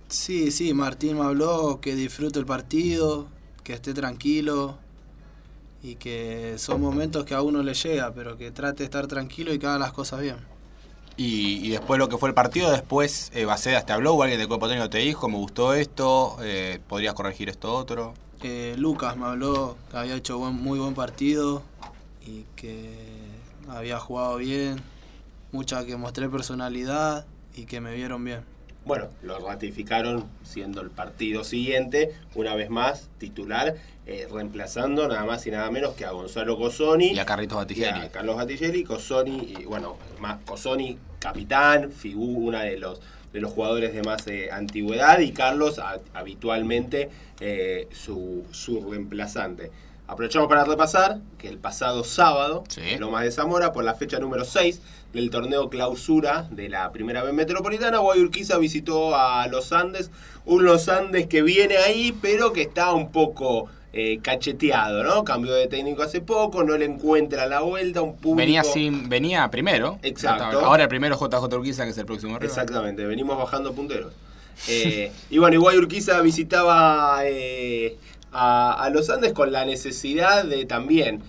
Sí, 0.07 0.51
sí, 0.51 0.73
Martín 0.73 1.17
me 1.17 1.25
habló 1.25 1.79
que 1.81 1.95
disfrute 1.95 2.39
el 2.39 2.45
partido, 2.45 3.27
que 3.63 3.73
esté 3.73 3.93
tranquilo 3.93 4.77
y 5.81 5.95
que 5.95 6.55
son 6.57 6.81
momentos 6.81 7.25
que 7.25 7.33
a 7.33 7.41
uno 7.41 7.61
le 7.63 7.73
llega, 7.73 8.13
pero 8.13 8.37
que 8.37 8.51
trate 8.51 8.79
de 8.79 8.83
estar 8.85 9.07
tranquilo 9.07 9.53
y 9.53 9.59
que 9.59 9.67
haga 9.67 9.79
las 9.79 9.91
cosas 9.93 10.21
bien. 10.21 10.37
Y, 11.17 11.65
y 11.65 11.69
después 11.69 11.97
lo 11.97 12.09
que 12.09 12.17
fue 12.17 12.29
el 12.29 12.35
partido, 12.35 12.71
después 12.71 13.31
eh, 13.33 13.45
Bacedas 13.45 13.85
te 13.85 13.93
habló 13.93 14.13
o 14.15 14.21
alguien 14.21 14.37
del 14.39 14.47
cuerpo 14.47 14.67
técnico 14.67 14.89
te 14.89 14.97
dijo, 14.97 15.29
me 15.29 15.37
gustó 15.37 15.73
esto, 15.73 16.37
eh, 16.41 16.79
podrías 16.87 17.13
corregir 17.13 17.49
esto 17.49 17.73
otro. 17.73 18.13
Eh, 18.43 18.75
Lucas 18.77 19.15
me 19.15 19.25
habló 19.25 19.77
que 19.89 19.97
había 19.97 20.15
hecho 20.15 20.37
buen- 20.37 20.55
muy 20.61 20.77
buen 20.77 20.93
partido 20.93 21.63
y 22.25 22.43
que 22.55 22.93
había 23.69 23.97
jugado 23.99 24.37
bien, 24.37 24.81
mucha 25.55 25.85
que 25.85 25.95
mostré 25.95 26.29
personalidad 26.29 27.25
y 27.55 27.65
que 27.65 27.79
me 27.79 27.93
vieron 27.95 28.23
bien. 28.23 28.41
Bueno, 28.83 29.07
lo 29.23 29.39
ratificaron 29.39 30.25
siendo 30.43 30.81
el 30.81 30.91
partido 30.91 31.43
siguiente, 31.43 32.13
una 32.35 32.53
vez 32.53 32.69
más, 32.69 33.09
titular, 33.17 33.75
eh, 34.05 34.27
reemplazando 34.31 35.07
nada 35.07 35.25
más 35.25 35.47
y 35.47 35.51
nada 35.51 35.71
menos 35.71 35.95
que 35.95 36.05
a 36.05 36.11
Gonzalo 36.11 36.55
Cosoni. 36.57 37.07
Y 37.13 37.17
a 37.19 37.25
Carlitos 37.25 37.65
y 37.75 37.83
a 37.83 38.11
Carlos 38.11 38.35
Batigelli, 38.35 38.83
Cosoni, 38.83 39.55
y 39.59 39.65
bueno, 39.65 39.95
más 40.19 40.37
Cosoni, 40.45 40.99
capitán, 41.19 41.91
figura 41.91 42.59
una 42.59 42.63
de 42.63 42.77
los 42.77 43.01
de 43.33 43.41
los 43.41 43.51
jugadores 43.51 43.93
de 43.93 44.01
más 44.01 44.25
eh, 44.27 44.49
antigüedad 44.49 45.19
y 45.19 45.33
Carlos 45.33 45.77
a- 45.79 45.99
habitualmente 46.13 47.09
eh, 47.41 47.89
su, 47.91 48.45
su 48.51 48.89
reemplazante. 48.89 49.71
Aprovechamos 50.07 50.47
para 50.47 50.63
repasar 50.65 51.17
que 51.39 51.47
el 51.47 51.57
pasado 51.57 52.03
sábado, 52.03 52.63
Sí. 52.69 52.81
en 52.83 52.99
Lomas 52.99 53.23
de 53.23 53.31
Zamora, 53.31 53.71
por 53.73 53.83
la 53.83 53.95
fecha 53.95 54.19
número 54.19 54.45
6 54.45 54.81
del 55.13 55.29
torneo 55.31 55.69
clausura 55.69 56.47
de 56.51 56.69
la 56.69 56.91
primera 56.91 57.23
B 57.23 57.33
metropolitana, 57.33 57.97
Guayurquiza 57.99 58.57
visitó 58.59 59.15
a 59.15 59.47
Los 59.47 59.71
Andes, 59.71 60.11
un 60.45 60.63
Los 60.63 60.89
Andes 60.89 61.25
que 61.27 61.41
viene 61.41 61.77
ahí, 61.77 62.15
pero 62.21 62.53
que 62.53 62.61
está 62.61 62.93
un 62.93 63.11
poco 63.11 63.67
eh, 63.93 64.19
cacheteado, 64.21 65.03
¿no? 65.03 65.23
Cambió 65.23 65.53
de 65.53 65.67
técnico 65.67 66.03
hace 66.03 66.19
poco, 66.21 66.63
no 66.65 66.77
le 66.77 66.83
encuentra 66.85 67.47
la 67.47 67.61
vuelta, 67.61 68.01
un 68.01 68.17
público... 68.17 68.35
Venía 68.35 68.63
sin, 68.63 69.07
venía 69.07 69.49
primero. 69.49 69.97
Exacto. 70.03 70.59
Ahora 70.59 70.83
el 70.83 70.89
primero 70.89 71.15
JJ 71.17 71.45
Urquiza, 71.55 71.85
que 71.85 71.91
es 71.91 71.97
el 71.97 72.05
próximo 72.05 72.33
rival. 72.37 72.45
Exactamente, 72.49 73.05
venimos 73.05 73.37
bajando 73.37 73.73
punteros. 73.73 74.11
Eh, 74.67 75.11
y 75.29 75.37
bueno, 75.37 75.55
igual 75.55 75.77
Urquiza 75.77 76.19
visitaba 76.21 77.19
eh, 77.23 77.97
a, 78.35 78.73
a 78.73 78.89
los 78.89 79.09
Andes 79.09 79.33
con 79.33 79.51
la 79.51 79.65
necesidad 79.65 80.43
de 80.45 80.65
también 80.65 81.21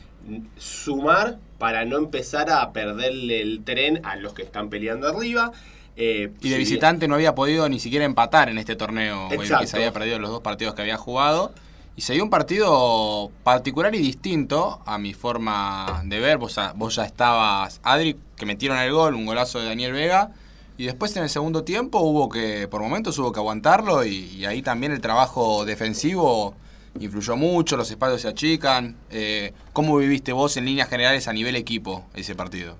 sumar 0.58 1.38
para 1.58 1.84
no 1.84 1.96
empezar 1.98 2.50
a 2.50 2.72
perderle 2.72 3.40
el 3.40 3.62
tren 3.64 4.00
a 4.04 4.16
los 4.16 4.34
que 4.34 4.42
están 4.42 4.68
peleando 4.68 5.08
arriba. 5.08 5.52
Eh, 5.96 6.30
Y 6.42 6.48
de 6.50 6.56
si- 6.56 6.58
visitante 6.60 7.08
no 7.08 7.14
había 7.14 7.34
podido 7.34 7.68
ni 7.68 7.78
siquiera 7.78 8.04
empatar 8.04 8.48
en 8.48 8.58
este 8.58 8.76
torneo. 8.76 9.24
Exacto. 9.24 9.36
Guayurquiza 9.36 9.76
había 9.78 9.92
perdido 9.92 10.18
los 10.18 10.30
dos 10.30 10.42
partidos 10.42 10.74
que 10.74 10.82
había 10.82 10.96
jugado. 10.98 11.52
Y 11.96 12.02
se 12.02 12.12
dio 12.12 12.22
un 12.24 12.28
partido 12.28 13.30
particular 13.42 13.94
y 13.94 13.98
distinto 13.98 14.82
a 14.84 14.98
mi 14.98 15.14
forma 15.14 16.02
de 16.04 16.20
ver. 16.20 16.36
Vos, 16.36 16.56
ya- 16.56 16.72
vos 16.76 16.94
ya 16.96 17.04
estabas, 17.06 17.80
Adri, 17.82 18.16
que 18.36 18.44
metieron 18.44 18.76
el 18.78 18.92
gol, 18.92 19.14
un 19.14 19.24
golazo 19.24 19.58
de 19.60 19.66
Daniel 19.66 19.92
Vega. 19.92 20.32
Y 20.76 20.84
después 20.84 21.16
en 21.16 21.22
el 21.22 21.30
segundo 21.30 21.64
tiempo 21.64 22.00
hubo 22.00 22.28
que, 22.28 22.68
por 22.68 22.82
momentos 22.82 23.18
hubo 23.18 23.32
que 23.32 23.40
aguantarlo 23.40 24.04
y, 24.04 24.16
y 24.36 24.44
ahí 24.44 24.60
también 24.60 24.92
el 24.92 25.00
trabajo 25.00 25.64
defensivo 25.64 26.54
influyó 27.00 27.36
mucho, 27.36 27.76
los 27.76 27.90
espacios 27.90 28.22
se 28.22 28.28
achican. 28.28 28.96
Eh, 29.10 29.52
¿Cómo 29.72 29.96
viviste 29.98 30.32
vos 30.32 30.56
en 30.56 30.64
líneas 30.64 30.88
generales 30.88 31.28
a 31.28 31.32
nivel 31.32 31.56
equipo 31.56 32.06
ese 32.14 32.34
partido? 32.34 32.76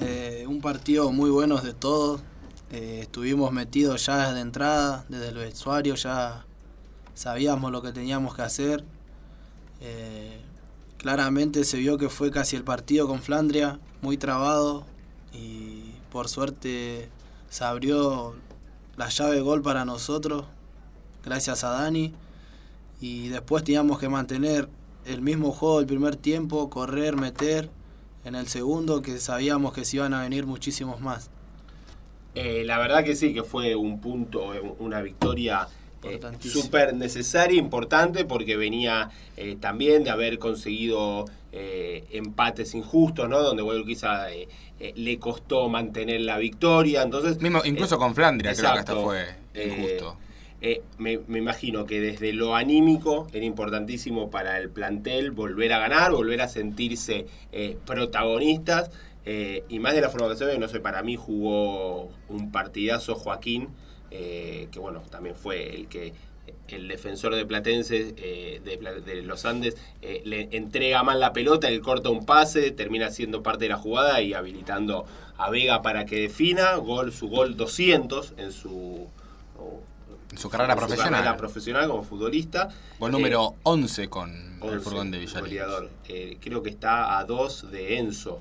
Eh, 0.00 0.44
un 0.48 0.60
partido 0.60 1.10
muy 1.12 1.30
bueno 1.30 1.58
de 1.58 1.74
todos. 1.74 2.20
Eh, 2.72 3.00
estuvimos 3.02 3.52
metidos 3.52 4.06
ya 4.06 4.28
desde 4.28 4.40
entrada, 4.40 5.04
desde 5.08 5.28
el 5.28 5.36
vestuario, 5.36 5.94
ya 5.94 6.44
sabíamos 7.14 7.70
lo 7.70 7.82
que 7.82 7.92
teníamos 7.92 8.34
que 8.34 8.42
hacer. 8.42 8.84
Claramente 10.96 11.64
se 11.64 11.76
vio 11.76 11.98
que 11.98 12.08
fue 12.08 12.30
casi 12.30 12.56
el 12.56 12.64
partido 12.64 13.06
con 13.06 13.20
Flandria, 13.20 13.78
muy 14.00 14.16
trabado 14.16 14.86
y 15.34 15.92
por 16.10 16.28
suerte 16.28 17.10
se 17.50 17.64
abrió 17.64 18.34
la 18.96 19.10
llave 19.10 19.36
de 19.36 19.40
gol 19.42 19.60
para 19.60 19.84
nosotros, 19.84 20.46
gracias 21.22 21.62
a 21.62 21.70
Dani. 21.70 22.14
Y 23.04 23.28
después 23.28 23.62
teníamos 23.64 23.98
que 23.98 24.08
mantener 24.08 24.66
el 25.04 25.20
mismo 25.20 25.52
juego 25.52 25.76
del 25.76 25.86
primer 25.86 26.16
tiempo, 26.16 26.70
correr, 26.70 27.16
meter 27.16 27.68
en 28.24 28.34
el 28.34 28.46
segundo, 28.46 29.02
que 29.02 29.18
sabíamos 29.18 29.74
que 29.74 29.84
se 29.84 29.96
iban 29.98 30.14
a 30.14 30.22
venir 30.22 30.46
muchísimos 30.46 31.02
más. 31.02 31.28
Eh, 32.34 32.62
la 32.64 32.78
verdad 32.78 33.04
que 33.04 33.14
sí, 33.14 33.34
que 33.34 33.42
fue 33.42 33.74
un 33.74 34.00
punto, 34.00 34.54
eh, 34.54 34.62
una 34.78 35.02
victoria 35.02 35.68
eh, 36.02 36.18
súper 36.40 36.94
necesaria, 36.94 37.58
importante, 37.58 38.24
porque 38.24 38.56
venía 38.56 39.10
eh, 39.36 39.58
también 39.60 40.02
de 40.02 40.08
haber 40.08 40.38
conseguido 40.38 41.26
eh, 41.52 42.06
empates 42.10 42.74
injustos, 42.74 43.28
¿no? 43.28 43.42
Donde 43.42 43.62
Guayurquiza 43.62 44.32
eh, 44.32 44.48
eh, 44.80 44.94
le 44.96 45.18
costó 45.18 45.68
mantener 45.68 46.22
la 46.22 46.38
victoria. 46.38 47.02
Entonces, 47.02 47.38
Mismo, 47.38 47.60
incluso 47.66 47.96
eh, 47.96 47.98
con 47.98 48.14
Flandria 48.14 48.54
creo 48.54 48.72
que 48.72 48.78
hasta 48.78 48.96
fue 48.96 49.26
Eh, 49.52 49.76
injusto. 49.76 50.16
Eh, 50.66 50.80
me, 50.96 51.20
imagino 51.28 51.84
que 51.84 52.00
desde 52.00 52.32
lo 52.32 52.56
anímico 52.56 53.26
era 53.34 53.44
importantísimo 53.44 54.30
para 54.30 54.56
el 54.56 54.70
plantel 54.70 55.30
volver 55.30 55.74
a 55.74 55.78
ganar, 55.78 56.12
volver 56.12 56.40
a 56.40 56.48
sentirse 56.48 57.26
eh, 57.52 57.76
protagonistas. 57.84 58.90
eh, 59.26 59.64
y 59.68 59.78
más 59.78 59.94
de 59.94 60.00
la 60.00 60.08
forma 60.08 60.34
que 60.34 60.58
no 60.58 60.68
sé, 60.68 60.80
para 60.80 61.02
mí 61.02 61.16
jugó 61.16 62.10
un 62.28 62.50
partidazo 62.50 63.14
Joaquín, 63.14 63.68
que 64.10 64.78
bueno, 64.78 65.02
también 65.10 65.36
fue 65.36 65.74
el 65.74 65.86
que 65.88 66.14
el 66.68 66.88
defensor 66.88 67.34
de 67.34 67.44
Platense 67.44 68.12
de, 68.12 69.22
los 69.22 69.44
Andes 69.44 69.76
le 70.00 70.48
entrega 70.52 71.02
mal 71.02 71.20
la 71.20 71.34
pelota, 71.34 71.68
él 71.68 71.82
corta 71.82 72.08
un 72.08 72.24
pase, 72.24 72.70
termina 72.70 73.10
siendo 73.10 73.42
parte 73.42 73.64
de 73.66 73.70
la 73.70 73.76
jugada 73.76 74.22
y 74.22 74.32
habilitando 74.32 75.04
a 75.36 75.50
Vega 75.50 75.82
para 75.82 76.06
que 76.06 76.20
defina, 76.20 76.76
gol 76.76 77.12
su 77.12 77.28
gol 77.28 77.56
200 77.56 78.34
en 78.38 78.52
su 78.52 79.08
su 80.36 80.48
carrera 80.48 80.76
profesional. 80.76 81.12
carrera 81.12 81.36
profesional 81.36 81.88
como 81.88 82.02
futbolista. 82.02 82.68
Gol 82.98 83.10
Eh, 83.10 83.12
número 83.12 83.54
11 83.62 84.08
con 84.08 84.30
el 84.30 84.62
11, 84.62 84.80
furgón 84.80 85.10
de 85.10 85.18
Villarreal. 85.18 85.90
Eh, 86.08 86.38
creo 86.40 86.62
que 86.62 86.70
está 86.70 87.18
a 87.18 87.24
2 87.24 87.70
de 87.70 87.98
Enzo. 87.98 88.40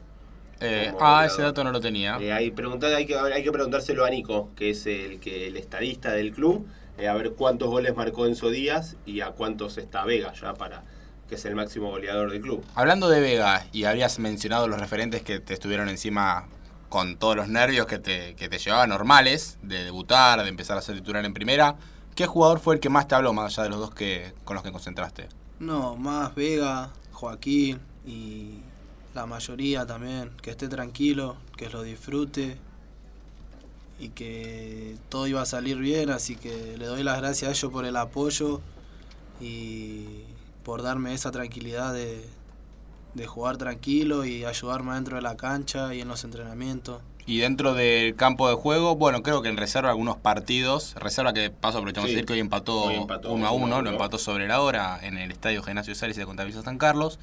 Eh, 0.66 0.94
ah, 1.02 1.26
ese 1.26 1.42
dato 1.42 1.64
no 1.64 1.72
lo 1.72 1.82
tenía. 1.82 2.18
Eh, 2.22 2.32
hay, 2.32 2.52
preguntar, 2.52 2.94
hay, 2.94 3.06
que, 3.06 3.18
hay 3.18 3.44
que 3.44 3.52
preguntárselo 3.52 4.06
a 4.06 4.10
Nico, 4.10 4.50
que 4.56 4.70
es 4.70 4.86
el, 4.86 5.20
que, 5.20 5.48
el 5.48 5.58
estadista 5.58 6.12
del 6.12 6.32
club, 6.32 6.66
eh, 6.98 7.08
a 7.08 7.14
ver 7.16 7.34
cuántos 7.34 7.70
goles 7.70 7.94
marcó 7.96 8.26
Enzo 8.26 8.50
Díaz 8.50 8.96
y 9.06 9.20
a 9.20 9.32
cuántos 9.32 9.78
está 9.78 10.06
Vega 10.06 10.32
ya 10.40 10.54
para 10.54 10.84
que 11.28 11.36
es 11.36 11.46
el 11.46 11.56
máximo 11.56 11.90
goleador 11.90 12.32
del 12.32 12.42
club. 12.42 12.64
Hablando 12.76 13.10
de 13.10 13.20
Vega, 13.20 13.66
y 13.74 13.84
habías 13.84 14.20
mencionado 14.20 14.68
los 14.68 14.80
referentes 14.80 15.22
que 15.22 15.40
te 15.40 15.54
estuvieron 15.54 15.90
encima 15.90 16.48
con 16.94 17.18
todos 17.18 17.36
los 17.36 17.48
nervios 17.48 17.88
que 17.88 17.98
te, 17.98 18.36
que 18.36 18.48
te 18.48 18.60
llevaban 18.60 18.90
normales, 18.90 19.58
de 19.64 19.84
debutar, 19.84 20.44
de 20.44 20.48
empezar 20.48 20.78
a 20.78 20.82
ser 20.84 20.94
titular 20.94 21.26
en 21.26 21.34
primera, 21.34 21.76
¿qué 22.14 22.28
jugador 22.28 22.60
fue 22.60 22.76
el 22.76 22.80
que 22.80 22.90
más 22.90 23.08
te 23.08 23.16
habló, 23.16 23.34
más 23.34 23.58
allá 23.58 23.64
de 23.64 23.70
los 23.72 23.80
dos 23.80 23.96
que 23.96 24.36
con 24.44 24.54
los 24.54 24.64
que 24.64 24.72
concentraste? 24.72 25.28
No, 25.60 25.96
más 25.96 26.36
Vega, 26.36 26.92
Joaquín 27.12 27.80
y 28.06 28.60
la 29.16 29.26
mayoría 29.26 29.88
también, 29.88 30.30
que 30.40 30.52
esté 30.52 30.68
tranquilo, 30.68 31.36
que 31.58 31.68
lo 31.72 31.82
disfrute 31.82 32.60
y 33.98 34.10
que 34.10 34.96
todo 35.10 35.26
iba 35.26 35.42
a 35.42 35.48
salir 35.48 35.78
bien, 35.78 36.12
así 36.12 36.36
que 36.36 36.78
le 36.78 36.86
doy 36.86 37.02
las 37.02 37.18
gracias 37.18 37.50
a 37.50 37.52
ellos 37.54 37.72
por 37.72 37.86
el 37.86 37.96
apoyo 37.96 38.62
y 39.42 40.26
por 40.64 40.84
darme 40.84 41.16
esa 41.16 41.32
tranquilidad 41.32 41.92
de, 41.92 42.24
de 43.14 43.28
jugar 43.28 43.58
tranquilo 43.58 44.26
y 44.26 44.46
ayudarme 44.46 44.92
adentro 44.92 45.16
de 45.18 45.22
la 45.22 45.36
cancha 45.38 45.94
y 45.94 46.02
en 46.02 46.08
los 46.08 46.24
entrenamientos. 46.24 47.02
Y 47.26 47.38
dentro 47.38 47.74
del 47.74 48.16
campo 48.16 48.50
de 48.50 48.56
juego, 48.56 48.96
bueno, 48.98 49.24
creo 49.24 49.42
que 49.42 49.48
en 49.50 49.56
reserva 49.56 49.90
algunos 49.92 50.18
partidos, 50.18 50.94
reserva 50.96 51.32
que 51.34 51.50
paso 51.50 51.78
aprovechamos 51.78 52.10
Sí. 52.10 52.16
de 52.16 52.18
decir 52.18 52.26
que 52.28 52.34
hoy 52.34 52.40
empató, 52.40 52.84
Hoy 52.84 52.96
empató 52.96 53.32
1 53.32 53.48
a 53.48 53.52
uno 53.52 53.64
a 53.66 53.68
1, 53.68 53.76
lo 53.76 53.80
uno. 53.82 53.90
empató 53.92 54.18
sobre 54.18 54.48
la 54.48 54.60
hora 54.62 55.00
en 55.02 55.18
el 55.18 55.32
estadio 55.32 55.64
Genasio 55.64 55.96
Sales 55.96 56.18
de 56.18 56.26
Contabilidad 56.26 56.64
San 56.64 56.78
Carlos. 56.78 57.20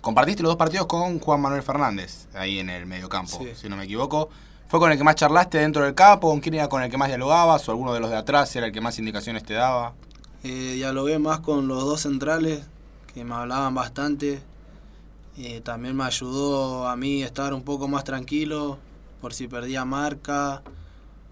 Compartiste 0.00 0.42
los 0.42 0.50
dos 0.50 0.56
partidos 0.56 0.86
con 0.86 1.18
Juan 1.18 1.40
Manuel 1.40 1.62
Fernández, 1.62 2.26
ahí 2.34 2.58
en 2.60 2.70
el 2.70 2.86
mediocampo, 2.86 3.38
Sí. 3.38 3.48
si 3.54 3.68
no 3.68 3.76
me 3.76 3.84
equivoco. 3.84 4.30
¿Fue 4.68 4.78
con 4.78 4.92
el 4.92 4.96
que 4.98 5.02
más 5.04 5.16
charlaste 5.16 5.58
dentro 5.58 5.84
del 5.84 5.94
campo? 5.94 6.30
¿Con 6.30 6.38
quién 6.40 6.54
era 6.54 6.68
con 6.68 6.82
el 6.82 6.88
que 6.90 6.96
más 6.96 7.08
dialogabas? 7.08 7.68
¿O 7.68 7.72
alguno 7.72 7.92
de 7.92 7.98
los 7.98 8.08
de 8.08 8.16
atrás 8.16 8.54
era 8.54 8.66
el 8.66 8.72
que 8.72 8.80
más 8.80 8.98
indicaciones 9.00 9.42
te 9.42 9.54
daba? 9.54 9.94
Eh, 10.44 10.74
dialogué 10.76 11.18
más 11.18 11.40
con 11.40 11.66
los 11.66 11.82
dos 11.84 12.02
centrales, 12.02 12.62
que 13.12 13.24
me 13.24 13.34
hablaban 13.34 13.74
bastante. 13.74 14.40
Eh, 15.42 15.62
también 15.62 15.96
me 15.96 16.04
ayudó 16.04 16.86
a 16.86 16.96
mí 16.96 17.22
estar 17.22 17.54
un 17.54 17.62
poco 17.62 17.88
más 17.88 18.04
tranquilo, 18.04 18.76
por 19.22 19.32
si 19.32 19.48
perdía 19.48 19.86
marca 19.86 20.60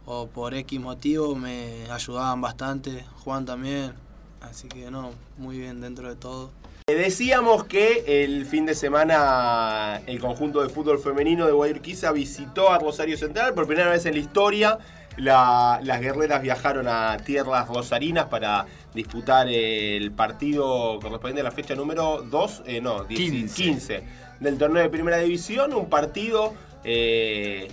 o 0.07 0.29
por 0.29 0.55
X 0.55 0.81
motivo, 0.81 1.35
me 1.35 1.91
ayudaban 1.91 2.41
bastante. 2.41 3.05
Juan 3.23 3.45
también, 3.45 3.93
así 4.41 4.67
que 4.67 4.91
no, 4.91 5.11
muy 5.37 5.59
bien 5.59 5.83
dentro 5.83 6.09
de 6.09 6.17
todo. 6.17 6.51
Eh, 6.87 6.95
Decíamos 6.95 7.65
que 7.65 8.25
el 8.25 8.47
fin 8.47 8.65
de 8.65 8.75
semana 8.75 10.01
el 10.07 10.19
conjunto 10.21 10.63
de 10.63 10.71
fútbol 10.71 10.99
femenino 10.99 11.45
de 11.45 11.53
Guayurquiza 11.53 12.11
visitó 12.13 12.71
a 12.71 12.79
Rosario 12.79 13.19
Central 13.19 13.53
por 13.53 13.67
primera 13.67 13.91
vez 13.91 14.07
en 14.07 14.15
la 14.15 14.21
historia. 14.21 14.79
La- 15.19 15.81
las 15.83 16.01
guerreras 16.01 16.41
viajaron 16.41 16.89
a 16.89 17.19
tierras 17.19 17.69
rosarinas 17.69 18.27
para 18.29 18.65
disputar 18.95 19.49
el 19.49 20.11
partido 20.13 20.99
correspondiente 21.01 21.41
a 21.41 21.45
la 21.45 21.51
fecha 21.51 21.75
número 21.75 22.23
2, 22.23 22.63
eh, 22.67 22.81
no, 22.81 23.05
10 23.05 23.21
15. 23.31 23.63
15 23.63 24.03
del 24.41 24.59
torneo 24.59 24.83
de 24.83 24.89
primera 24.89 25.19
división. 25.19 25.73
Un 25.75 25.89
partido 25.89 26.55
eh, 26.85 27.69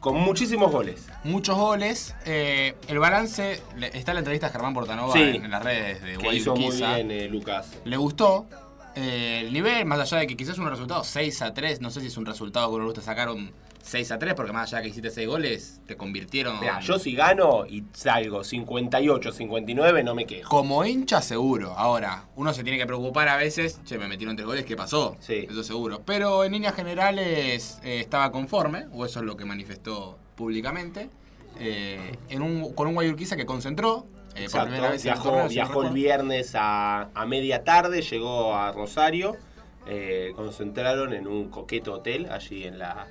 con 0.00 0.16
muchísimos 0.16 0.70
goles. 0.70 1.06
Muchos 1.24 1.56
goles. 1.56 2.14
eh, 2.26 2.74
el 2.88 2.98
balance, 2.98 3.62
está 3.92 4.12
en 4.12 4.16
la 4.16 4.20
entrevista 4.20 4.48
de 4.48 4.52
Germán 4.52 4.74
Portanova 4.74 5.12
Sí. 5.12 5.20
en, 5.22 5.44
en 5.46 5.50
las 5.50 5.62
redes 5.62 6.02
de 6.02 6.18
Que 6.18 6.34
hizo 6.34 6.54
muy 6.54 6.76
bien 6.76 7.30
Lucas. 7.32 7.68
Le 7.84 7.96
gustó. 7.96 8.46
el 8.94 9.52
nivel, 9.52 9.84
más 9.86 9.98
allá 10.00 10.18
de 10.18 10.26
que 10.26 10.36
quizás 10.36 10.58
un 10.58 10.68
resultado 10.70 11.02
6 11.02 11.42
a 11.42 11.54
3, 11.54 11.80
no 11.80 11.90
sé 11.90 12.00
si 12.00 12.06
es 12.08 12.16
un 12.16 12.26
resultado 12.26 12.68
que 12.68 12.74
uno 12.76 12.84
gusta 12.84 13.00
sacar 13.00 13.28
un 13.30 13.50
6 13.84 14.12
a 14.12 14.18
3, 14.18 14.32
porque 14.34 14.52
más 14.52 14.72
allá 14.72 14.82
que 14.82 14.88
hiciste 14.88 15.10
6 15.10 15.28
goles, 15.28 15.80
te 15.86 15.94
convirtieron. 15.96 16.56
Yo 16.80 16.98
si 16.98 17.14
gano 17.14 17.66
y 17.66 17.84
salgo 17.92 18.42
58, 18.42 19.30
59, 19.30 20.02
no 20.02 20.14
me 20.14 20.24
quejo. 20.24 20.48
Como 20.48 20.84
hincha, 20.86 21.20
seguro. 21.20 21.72
Ahora, 21.76 22.24
uno 22.34 22.54
se 22.54 22.62
tiene 22.64 22.78
que 22.78 22.86
preocupar 22.86 23.28
a 23.28 23.36
veces, 23.36 23.80
che, 23.84 23.98
me 23.98 24.08
metieron 24.08 24.36
tres 24.36 24.46
goles, 24.46 24.64
¿qué 24.64 24.74
pasó? 24.74 25.16
Sí. 25.20 25.46
Eso 25.50 25.62
seguro. 25.62 26.00
Pero 26.06 26.44
en 26.44 26.52
líneas 26.52 26.74
generales 26.74 27.78
eh, 27.84 28.00
estaba 28.00 28.32
conforme, 28.32 28.86
o 28.92 29.04
eso 29.04 29.20
es 29.20 29.26
lo 29.26 29.36
que 29.36 29.44
manifestó 29.44 30.18
públicamente, 30.34 31.10
eh, 31.60 32.16
en 32.30 32.40
un, 32.42 32.72
con 32.72 32.88
un 32.88 32.94
Guayurquiza 32.94 33.36
que 33.36 33.44
concentró. 33.44 34.06
eh, 34.34 34.48
por 34.50 34.62
primera 34.62 34.88
vez 34.90 35.04
en 35.04 35.10
el 35.12 35.14
viajó, 35.14 35.28
torneo, 35.28 35.48
viajó 35.48 35.82
el 35.84 35.92
viernes 35.92 36.52
a, 36.54 37.10
a 37.14 37.26
media 37.26 37.64
tarde, 37.64 38.00
llegó 38.00 38.54
a 38.56 38.72
Rosario, 38.72 39.36
eh, 39.86 40.32
concentraron 40.34 41.12
en 41.12 41.26
un 41.26 41.50
coqueto 41.50 41.92
hotel 41.92 42.28
allí 42.30 42.64
en 42.64 42.78
la 42.78 43.06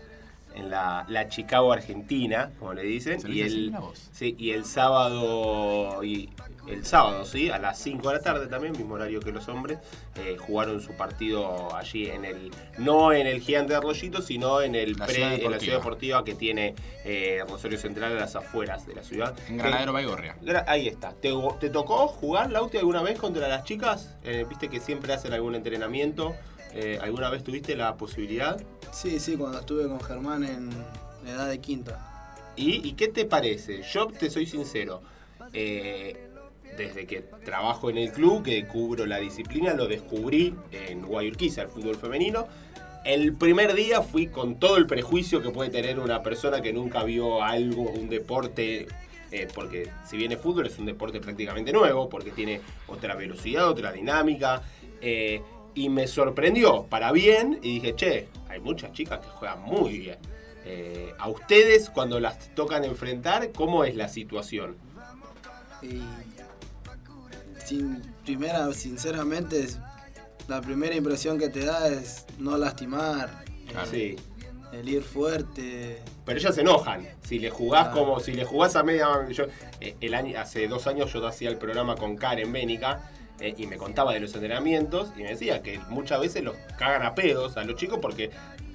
en 0.55 0.69
la, 0.69 1.05
la 1.09 1.27
Chicago 1.27 1.71
Argentina, 1.73 2.51
como 2.59 2.73
le 2.73 2.83
dicen, 2.83 3.19
Se 3.19 3.29
y 3.31 3.41
el, 3.41 3.73
sí, 4.11 4.35
y 4.37 4.51
el 4.51 4.65
sábado 4.65 6.03
y 6.03 6.29
el 6.67 6.85
sábado, 6.85 7.25
sí, 7.25 7.49
a 7.49 7.57
las 7.59 7.77
5 7.79 8.07
de 8.07 8.15
la 8.15 8.21
tarde 8.21 8.47
también, 8.47 8.71
mismo 8.71 8.93
horario 8.95 9.19
que 9.19 9.33
los 9.33 9.49
hombres, 9.49 9.79
eh, 10.15 10.37
jugaron 10.39 10.79
su 10.79 10.93
partido 10.95 11.75
allí 11.75 12.07
en 12.09 12.23
el, 12.23 12.51
no 12.77 13.11
en 13.11 13.27
el 13.27 13.41
Gigante 13.41 13.73
de 13.73 13.77
Arroyito, 13.79 14.21
sino 14.21 14.61
en 14.61 14.75
el 14.75 14.93
La 14.93 15.05
pre- 15.05 15.15
en 15.45 15.51
la 15.51 15.59
ciudad 15.59 15.77
deportiva 15.79 16.23
que 16.23 16.35
tiene 16.35 16.73
eh, 17.03 17.41
Rosario 17.49 17.77
Central 17.77 18.13
a 18.15 18.21
las 18.21 18.35
afueras 18.37 18.85
de 18.87 18.95
la 18.95 19.03
ciudad. 19.03 19.35
En 19.49 19.57
Granadero 19.57 19.91
Baigorria. 19.91 20.37
Ahí 20.67 20.87
está. 20.87 21.11
¿Te, 21.11 21.33
te 21.59 21.69
tocó 21.69 22.07
jugar, 22.07 22.49
Lauti, 22.49 22.77
alguna 22.77 23.01
vez 23.01 23.19
contra 23.19 23.49
las 23.49 23.65
chicas? 23.65 24.15
Eh, 24.23 24.45
Viste 24.47 24.69
que 24.69 24.79
siempre 24.79 25.11
hacen 25.11 25.33
algún 25.33 25.55
entrenamiento. 25.55 26.33
Eh, 26.73 26.99
¿Alguna 27.01 27.29
vez 27.29 27.43
tuviste 27.43 27.75
la 27.75 27.95
posibilidad? 27.95 28.61
Sí, 28.91 29.19
sí, 29.19 29.35
cuando 29.37 29.59
estuve 29.59 29.87
con 29.87 29.99
Germán 30.01 30.43
en 30.43 30.69
edad 31.27 31.47
de 31.49 31.59
quinta. 31.59 32.35
¿Y, 32.55 32.87
y 32.87 32.93
qué 32.93 33.07
te 33.07 33.25
parece? 33.25 33.81
Yo 33.83 34.07
te 34.07 34.29
soy 34.29 34.45
sincero. 34.45 35.01
eh, 35.53 36.29
desde 36.77 37.05
que 37.05 37.21
trabajo 37.45 37.89
en 37.91 37.97
el 37.99 38.11
club, 38.11 38.43
que 38.43 38.65
cubro 38.67 39.05
la 39.05 39.19
disciplina, 39.19 39.73
lo 39.75 39.87
descubrí 39.87 40.55
en 40.71 41.03
Guayurquiza, 41.05 41.61
el 41.61 41.67
fútbol 41.67 41.95
femenino. 41.95 42.47
El 43.05 43.33
primer 43.33 43.75
día 43.75 44.01
fui 44.01 44.27
con 44.27 44.55
todo 44.59 44.77
el 44.77 44.87
prejuicio 44.87 45.41
que 45.41 45.51
puede 45.51 45.69
tener 45.69 45.99
una 45.99 46.23
persona 46.23 46.61
que 46.61 46.73
nunca 46.73 47.03
vio 47.03 47.43
algo, 47.43 47.83
un 47.91 48.09
deporte, 48.09 48.87
eh, 49.31 49.47
porque 49.53 49.89
si 50.09 50.17
viene 50.17 50.37
fútbol 50.37 50.65
es 50.65 50.79
un 50.79 50.85
deporte 50.87 51.19
prácticamente 51.19 51.71
nuevo, 51.71 52.09
porque 52.09 52.31
tiene 52.31 52.61
otra 52.87 53.13
velocidad, 53.15 53.67
otra 53.69 53.91
dinámica, 53.91 54.63
eh, 55.01 55.41
y 55.75 55.89
me 55.89 56.07
sorprendió 56.07 56.83
para 56.87 57.11
bien 57.11 57.59
y 57.61 57.79
dije, 57.79 57.95
che, 57.95 58.27
hay 58.49 58.59
muchas 58.59 58.91
chicas 58.91 59.19
que 59.19 59.27
juegan 59.29 59.61
muy 59.63 59.97
bien. 59.99 60.17
Eh, 60.65 61.13
a 61.17 61.27
ustedes 61.29 61.89
cuando 61.89 62.19
las 62.19 62.53
tocan 62.55 62.83
enfrentar, 62.83 63.51
¿cómo 63.51 63.83
es 63.83 63.95
la 63.95 64.07
situación? 64.07 64.77
Y 65.81 66.01
sin, 67.65 68.01
primera, 68.23 68.71
sinceramente, 68.73 69.67
la 70.47 70.61
primera 70.61 70.95
impresión 70.95 71.37
que 71.37 71.49
te 71.49 71.65
da 71.65 71.87
es 71.87 72.25
no 72.39 72.57
lastimar. 72.57 73.43
Sí. 73.89 74.15
el 74.71 74.89
ir 74.89 75.03
fuerte. 75.03 76.01
Pero 76.25 76.39
ellas 76.39 76.55
se 76.55 76.61
enojan. 76.61 77.07
Si 77.21 77.37
le 77.37 77.51
jugás 77.51 77.87
Ah. 77.89 77.91
como 77.91 78.19
si 78.19 78.33
le 78.33 78.43
jugás 78.43 78.75
a 78.75 78.81
media. 78.81 79.07
Yo, 79.29 79.45
eh, 79.79 79.95
el 80.01 80.13
año, 80.15 80.39
hace 80.39 80.67
dos 80.67 80.87
años 80.87 81.13
yo 81.13 81.25
hacía 81.27 81.49
el 81.49 81.57
programa 81.57 81.95
con 81.95 82.15
Karen 82.15 82.51
Bénica 82.51 83.07
eh, 83.39 83.53
y 83.57 83.67
me 83.67 83.77
contaba 83.77 84.13
de 84.13 84.19
los 84.19 84.33
entrenamientos 84.33 85.09
y 85.17 85.23
me 85.23 85.29
decía 85.29 85.61
que 85.61 85.79
muchas 85.89 86.19
veces 86.19 86.43
los 86.43 86.55
cagan 86.77 87.03
a 87.03 87.15
pedos 87.15 87.57
a 87.57 87.63
los 87.63 87.75
chicos 87.75 87.99
porque 88.01 88.31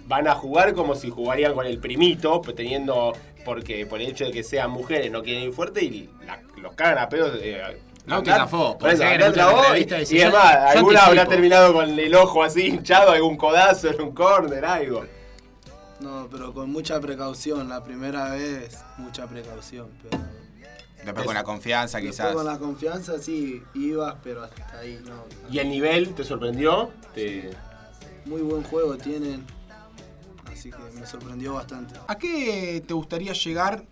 van 0.06 0.26
a 0.28 0.34
jugar 0.34 0.74
como 0.74 0.94
si 0.94 1.10
jugarían 1.10 1.54
con 1.54 1.66
el 1.66 1.78
primito, 1.78 2.40
pues, 2.42 2.56
teniendo. 2.56 3.12
Porque 3.44 3.86
por 3.86 4.00
el 4.00 4.08
hecho 4.08 4.24
de 4.26 4.32
que 4.32 4.42
sean 4.42 4.70
mujeres 4.70 5.10
no 5.10 5.22
quieren 5.22 5.44
ir 5.44 5.52
fuerte 5.52 5.82
y 5.84 6.10
la- 6.26 6.40
los 6.60 6.74
cagan 6.74 6.98
a 6.98 7.08
pedos. 7.08 7.38
eh, 7.40 7.62
No 8.04 8.22
te 8.22 8.30
zafó, 8.40 8.76
por 8.78 8.88
eso, 8.94 9.02
y, 9.76 9.84
y 10.16 10.22
además, 10.22 10.52
yo 10.72 10.78
alguna 10.78 11.00
habrá 11.06 11.26
terminado 11.26 11.72
con 11.74 11.98
el 11.98 12.14
ojo 12.14 12.42
así 12.42 12.66
hinchado, 12.68 13.10
algún 13.12 13.36
codazo 13.36 13.88
en 13.88 14.00
un 14.00 14.12
córner, 14.12 14.64
algo. 14.64 15.04
No, 16.00 16.26
pero 16.30 16.52
con 16.54 16.70
mucha 16.70 17.00
precaución. 17.00 17.68
La 17.68 17.82
primera 17.84 18.30
vez, 18.30 18.78
mucha 18.98 19.26
precaución. 19.26 19.88
Pero 20.02 20.22
Después 21.04 21.26
con 21.26 21.34
la 21.34 21.44
confianza 21.44 21.98
después 21.98 22.16
quizás. 22.16 22.34
con 22.34 22.44
la 22.44 22.58
confianza 22.58 23.18
sí 23.18 23.62
ibas, 23.74 24.16
pero 24.22 24.42
hasta 24.44 24.78
ahí 24.78 25.00
no. 25.06 25.24
¿Y 25.50 25.58
el 25.58 25.68
nivel 25.70 26.14
te 26.14 26.24
sorprendió? 26.24 26.90
Te- 27.14 27.50
Muy 28.26 28.42
buen 28.42 28.62
juego 28.64 28.96
tienen. 28.98 29.44
Así 30.52 30.70
que 30.70 30.78
me 30.98 31.06
sorprendió 31.06 31.54
bastante. 31.54 31.94
¿A 32.06 32.16
qué 32.18 32.82
te 32.86 32.92
gustaría 32.94 33.32
llegar? 33.32 33.84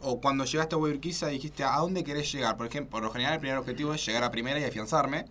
O 0.00 0.20
cuando 0.20 0.44
llegaste 0.44 0.74
a 0.74 0.78
Urquiza 0.78 1.28
dijiste, 1.28 1.64
¿a 1.64 1.76
dónde 1.78 2.02
querés 2.02 2.30
llegar? 2.32 2.56
Por 2.56 2.66
ejemplo, 2.66 2.90
por 2.92 3.02
lo 3.02 3.10
general 3.10 3.34
el 3.34 3.40
primer 3.40 3.58
objetivo 3.58 3.94
es 3.94 4.04
llegar 4.04 4.24
a 4.24 4.30
primera 4.30 4.58
y 4.58 4.64
afianzarme. 4.64 5.26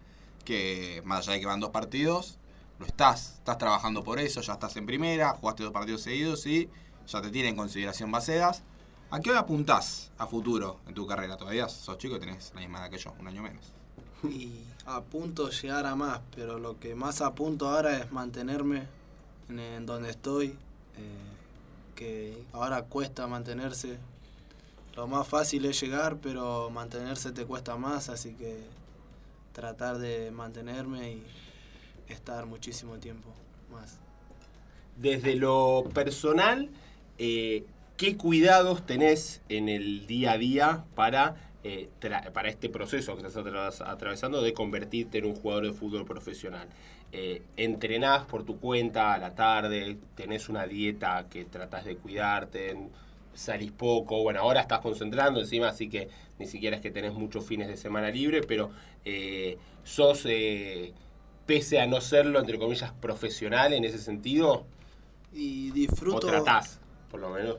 Que 0.45 1.01
más 1.05 1.19
allá 1.27 1.33
de 1.33 1.39
que 1.39 1.45
van 1.45 1.59
dos 1.59 1.69
partidos, 1.71 2.37
lo 2.79 2.85
estás. 2.85 3.35
Estás 3.35 3.57
trabajando 3.57 4.03
por 4.03 4.19
eso, 4.19 4.41
ya 4.41 4.53
estás 4.53 4.75
en 4.77 4.85
primera, 4.85 5.29
jugaste 5.31 5.63
dos 5.63 5.71
partidos 5.71 6.01
seguidos 6.01 6.45
y 6.45 6.69
ya 7.07 7.21
te 7.21 7.29
tiene 7.29 7.49
en 7.49 7.55
consideración 7.55 8.11
Bacedas. 8.11 8.63
¿A 9.13 9.19
qué 9.19 9.29
hora 9.29 9.41
apuntás 9.41 10.09
a 10.17 10.25
futuro 10.25 10.79
en 10.87 10.95
tu 10.95 11.05
carrera? 11.05 11.37
Todavía 11.37 11.69
sos 11.69 11.99
chico 11.99 12.15
y 12.15 12.19
tenés 12.19 12.51
la 12.55 12.61
misma 12.61 12.79
edad 12.79 12.89
que 12.89 12.97
yo, 12.97 13.13
un 13.19 13.27
año 13.27 13.43
menos. 13.43 13.63
Y 14.23 14.63
apunto 14.87 15.51
llegar 15.51 15.85
a 15.85 15.95
más, 15.95 16.19
pero 16.35 16.57
lo 16.57 16.79
que 16.79 16.95
más 16.95 17.21
apunto 17.21 17.69
ahora 17.69 17.99
es 17.99 18.11
mantenerme 18.11 18.87
en, 19.49 19.59
en 19.59 19.85
donde 19.85 20.09
estoy. 20.09 20.47
eh, 20.47 21.33
que 21.93 22.43
ahora 22.53 22.85
cuesta 22.85 23.27
mantenerse. 23.27 23.99
Lo 24.95 25.05
más 25.05 25.27
fácil 25.27 25.65
es 25.65 25.79
llegar, 25.79 26.17
pero 26.17 26.71
mantenerse 26.71 27.31
te 27.31 27.45
cuesta 27.45 27.75
más, 27.77 28.09
así 28.09 28.33
que 28.33 28.63
tratar 29.51 29.99
de 29.99 30.31
mantenerme 30.31 31.11
y 31.11 31.23
estar 32.07 32.47
muchísimo 32.47 32.97
tiempo 32.97 33.29
más. 33.71 33.99
Desde 34.97 35.35
lo 35.35 35.83
personal, 35.93 36.71
eh, 37.19 37.67
¿qué 37.97 38.17
cuidados 38.17 38.85
tenés 38.85 39.41
en 39.49 39.69
el 39.69 40.07
día 40.07 40.33
a 40.33 40.37
día 40.37 40.85
para, 40.95 41.35
eh, 41.63 41.89
para 42.33 42.49
este 42.49 42.69
proceso 42.69 43.15
que 43.15 43.25
estás 43.25 43.37
atras- 43.45 43.81
atravesando 43.81 44.41
de 44.41 44.53
convertirte 44.53 45.19
en 45.19 45.25
un 45.25 45.35
jugador 45.35 45.65
de 45.65 45.73
fútbol 45.73 46.05
profesional? 46.05 46.67
Eh, 47.11 47.43
¿Entrenás 47.57 48.25
por 48.25 48.43
tu 48.43 48.59
cuenta 48.59 49.13
a 49.13 49.17
la 49.19 49.35
tarde? 49.35 49.97
¿Tenés 50.15 50.49
una 50.49 50.65
dieta 50.65 51.27
que 51.29 51.45
tratás 51.45 51.85
de 51.85 51.95
cuidarte? 51.95 52.75
¿Salís 53.33 53.71
poco? 53.71 54.21
Bueno, 54.23 54.41
ahora 54.41 54.61
estás 54.61 54.79
concentrando 54.79 55.39
encima, 55.39 55.69
así 55.69 55.89
que 55.89 56.09
ni 56.39 56.47
siquiera 56.47 56.75
es 56.77 56.81
que 56.81 56.91
tenés 56.91 57.13
muchos 57.13 57.45
fines 57.45 57.67
de 57.67 57.77
semana 57.77 58.09
libre, 58.09 58.41
pero 58.41 58.71
eh, 59.05 59.57
sos, 59.83 60.25
eh, 60.25 60.93
pese 61.45 61.79
a 61.79 61.87
no 61.87 62.01
serlo, 62.01 62.39
entre 62.39 62.57
comillas, 62.59 62.91
profesional 62.93 63.73
en 63.73 63.85
ese 63.85 63.99
sentido, 63.99 64.65
Y 65.33 65.71
o 65.71 65.73
disfruto, 65.73 66.27
tratás, 66.27 66.79
por 67.09 67.19
lo 67.19 67.29
menos. 67.29 67.57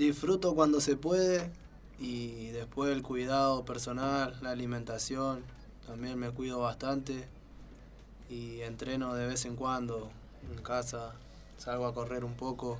Disfruto 0.00 0.54
cuando 0.54 0.80
se 0.80 0.96
puede 0.96 1.50
y 1.98 2.48
después 2.48 2.90
el 2.92 3.02
cuidado 3.02 3.64
personal, 3.64 4.36
la 4.42 4.50
alimentación, 4.50 5.44
también 5.86 6.18
me 6.18 6.30
cuido 6.30 6.60
bastante 6.60 7.28
y 8.28 8.60
entreno 8.62 9.14
de 9.14 9.26
vez 9.26 9.44
en 9.44 9.56
cuando 9.56 10.10
en 10.50 10.62
casa, 10.62 11.14
salgo 11.58 11.86
a 11.86 11.94
correr 11.94 12.24
un 12.24 12.34
poco, 12.34 12.78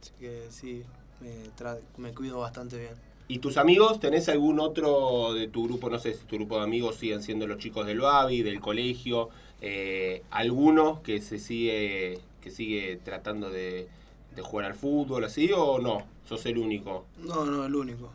así 0.00 0.12
que 0.20 0.46
sí, 0.50 0.84
me, 1.20 1.50
tra- 1.56 1.80
me 1.96 2.14
cuido 2.14 2.40
bastante 2.40 2.78
bien. 2.78 2.94
¿Y 3.28 3.40
tus 3.40 3.58
amigos? 3.58 4.00
¿Tenés 4.00 4.28
algún 4.30 4.58
otro 4.58 5.34
de 5.34 5.48
tu 5.48 5.64
grupo? 5.64 5.90
No 5.90 5.98
sé 5.98 6.14
si 6.14 6.24
tu 6.24 6.36
grupo 6.36 6.56
de 6.56 6.64
amigos 6.64 6.96
siguen 6.96 7.22
siendo 7.22 7.46
los 7.46 7.58
chicos 7.58 7.86
del 7.86 8.00
Babi, 8.00 8.42
del 8.42 8.60
colegio. 8.60 9.28
eh, 9.60 10.22
¿Alguno 10.30 11.02
que 11.02 11.20
se 11.20 11.38
sigue 11.38 12.20
que 12.40 12.50
sigue 12.50 12.96
tratando 13.04 13.50
de, 13.50 13.88
de 14.34 14.42
jugar 14.42 14.66
al 14.66 14.74
fútbol 14.74 15.24
así 15.24 15.50
o 15.54 15.78
no? 15.78 16.04
¿Sos 16.28 16.44
el 16.46 16.58
único? 16.58 17.06
No, 17.18 17.46
no, 17.46 17.64
el 17.64 17.74
único. 17.74 18.10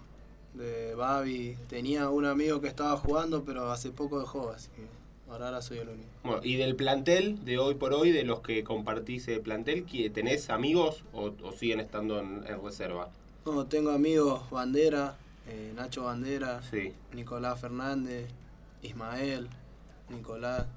De 0.54 0.93
Babi, 0.93 1.58
tenía 1.67 2.10
un 2.10 2.26
amigo 2.26 2.62
que 2.62 2.67
estaba 2.67 2.95
jugando, 2.97 3.43
pero 3.43 3.71
hace 3.71 3.89
poco 3.89 4.19
dejó, 4.19 4.52
así 4.52 4.69
que 4.76 4.86
ahora, 5.32 5.47
ahora 5.47 5.62
soy 5.63 5.80
el 5.80 5.89
único. 5.89 6.10
Bueno, 6.23 6.41
¿Y 6.43 6.58
del 6.58 6.76
plantel 6.76 7.43
de 7.43 7.58
hoy 7.58 7.73
por 7.73 7.91
hoy, 7.93 8.12
de 8.12 8.23
los 8.23 8.41
que 8.41 8.63
compartís 8.63 9.28
el 9.30 9.41
plantel, 9.41 9.88
¿qui- 9.88 10.12
tenés 10.13 10.52
amigos 10.52 11.04
o, 11.12 11.32
o 11.41 11.52
siguen 11.54 11.80
estando 11.80 12.19
en, 12.19 12.43
en 12.47 12.63
reserva? 12.63 13.10
No, 13.45 13.65
tengo 13.65 13.89
amigos 13.89 14.47
Bandera, 14.52 15.17
eh, 15.47 15.73
Nacho 15.76 16.04
Bandera, 16.04 16.62
Sí. 16.69 16.93
Nicolás 17.15 17.60
Fernández, 17.60 18.30
Ismael, 18.84 19.47
Nicolás. 20.10 20.67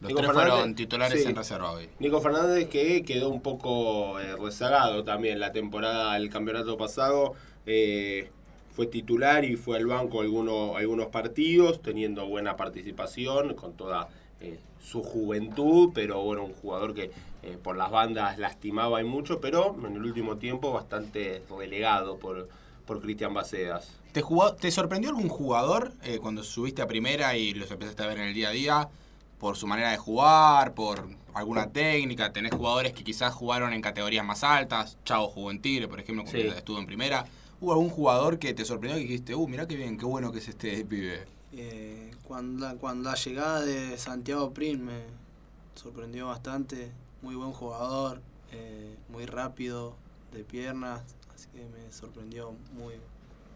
Los 0.00 0.08
Nico 0.10 0.20
tres 0.20 0.28
Fernández, 0.30 0.52
fueron 0.52 0.74
titulares 0.74 1.22
sí. 1.22 1.28
en 1.28 1.36
reserva 1.36 1.72
hoy. 1.72 1.88
Nico 1.98 2.20
Fernández 2.20 2.68
que 2.68 3.02
quedó 3.02 3.28
un 3.30 3.40
poco 3.40 4.20
eh, 4.20 4.36
rezagado 4.36 5.04
también 5.04 5.40
la 5.40 5.52
temporada, 5.52 6.16
el 6.16 6.28
campeonato 6.30 6.76
pasado. 6.76 7.34
eh, 7.66 8.30
fue 8.74 8.86
titular 8.86 9.42
y 9.46 9.56
fue 9.56 9.78
al 9.78 9.86
banco 9.86 10.20
algunos, 10.20 10.76
algunos 10.76 11.06
partidos, 11.06 11.80
teniendo 11.80 12.26
buena 12.28 12.56
participación, 12.56 13.54
con 13.54 13.72
toda 13.72 14.10
eh, 14.42 14.58
su 14.84 15.02
juventud, 15.02 15.92
pero 15.94 16.20
bueno, 16.22 16.44
un 16.44 16.52
jugador 16.52 16.92
que 16.92 17.10
eh, 17.42 17.56
por 17.62 17.74
las 17.78 17.90
bandas 17.90 18.36
lastimaba 18.38 19.00
y 19.00 19.04
mucho, 19.04 19.40
pero 19.40 19.74
en 19.82 19.96
el 19.96 20.04
último 20.04 20.36
tiempo 20.36 20.72
bastante 20.74 21.42
relegado 21.58 22.18
por, 22.18 22.48
por 22.84 23.00
Cristian 23.00 23.32
Bacedas. 23.32 23.92
¿Te, 24.12 24.20
jugó- 24.20 24.54
¿Te 24.54 24.70
sorprendió 24.70 25.08
algún 25.08 25.30
jugador 25.30 25.92
eh, 26.04 26.18
cuando 26.20 26.42
subiste 26.42 26.82
a 26.82 26.86
primera 26.86 27.34
y 27.34 27.54
los 27.54 27.70
empezaste 27.70 28.02
a 28.02 28.06
ver 28.08 28.18
en 28.18 28.24
el 28.28 28.34
día 28.34 28.50
a 28.50 28.52
día? 28.52 28.88
Por 29.38 29.56
su 29.56 29.66
manera 29.66 29.90
de 29.90 29.98
jugar, 29.98 30.74
por 30.74 31.08
alguna 31.34 31.70
técnica. 31.70 32.32
Tenés 32.32 32.52
jugadores 32.54 32.92
que 32.94 33.04
quizás 33.04 33.34
jugaron 33.34 33.72
en 33.72 33.82
categorías 33.82 34.24
más 34.24 34.42
altas. 34.44 34.96
Chavo 35.04 35.28
jugó 35.28 35.50
en 35.50 35.60
Tigre, 35.60 35.88
por 35.88 36.00
ejemplo, 36.00 36.24
Sí. 36.26 36.40
estuvo 36.40 36.78
en 36.78 36.86
primera. 36.86 37.26
¿Hubo 37.60 37.72
algún 37.72 37.88
jugador 37.90 38.38
que 38.38 38.52
te 38.54 38.64
sorprendió 38.64 38.98
y 38.98 39.04
que 39.04 39.08
dijiste, 39.12 39.34
uh, 39.34 39.46
mirá 39.48 39.66
qué 39.66 39.76
bien, 39.76 39.98
qué 39.98 40.04
bueno 40.04 40.30
que 40.32 40.38
es 40.38 40.48
este 40.48 40.84
pibe? 40.84 41.26
Eh, 41.52 42.10
cuando, 42.24 42.66
la, 42.66 42.74
cuando 42.74 43.08
la 43.10 43.16
llegada 43.16 43.60
de 43.62 43.96
Santiago 43.98 44.52
Prin 44.52 44.84
me 44.84 45.00
sorprendió 45.74 46.26
bastante. 46.26 46.90
Muy 47.22 47.34
buen 47.34 47.52
jugador, 47.52 48.20
eh, 48.52 48.94
muy 49.08 49.24
rápido, 49.26 49.96
de 50.32 50.44
piernas, 50.44 51.00
así 51.34 51.48
que 51.48 51.60
me 51.60 51.90
sorprendió 51.92 52.52
muy. 52.74 52.94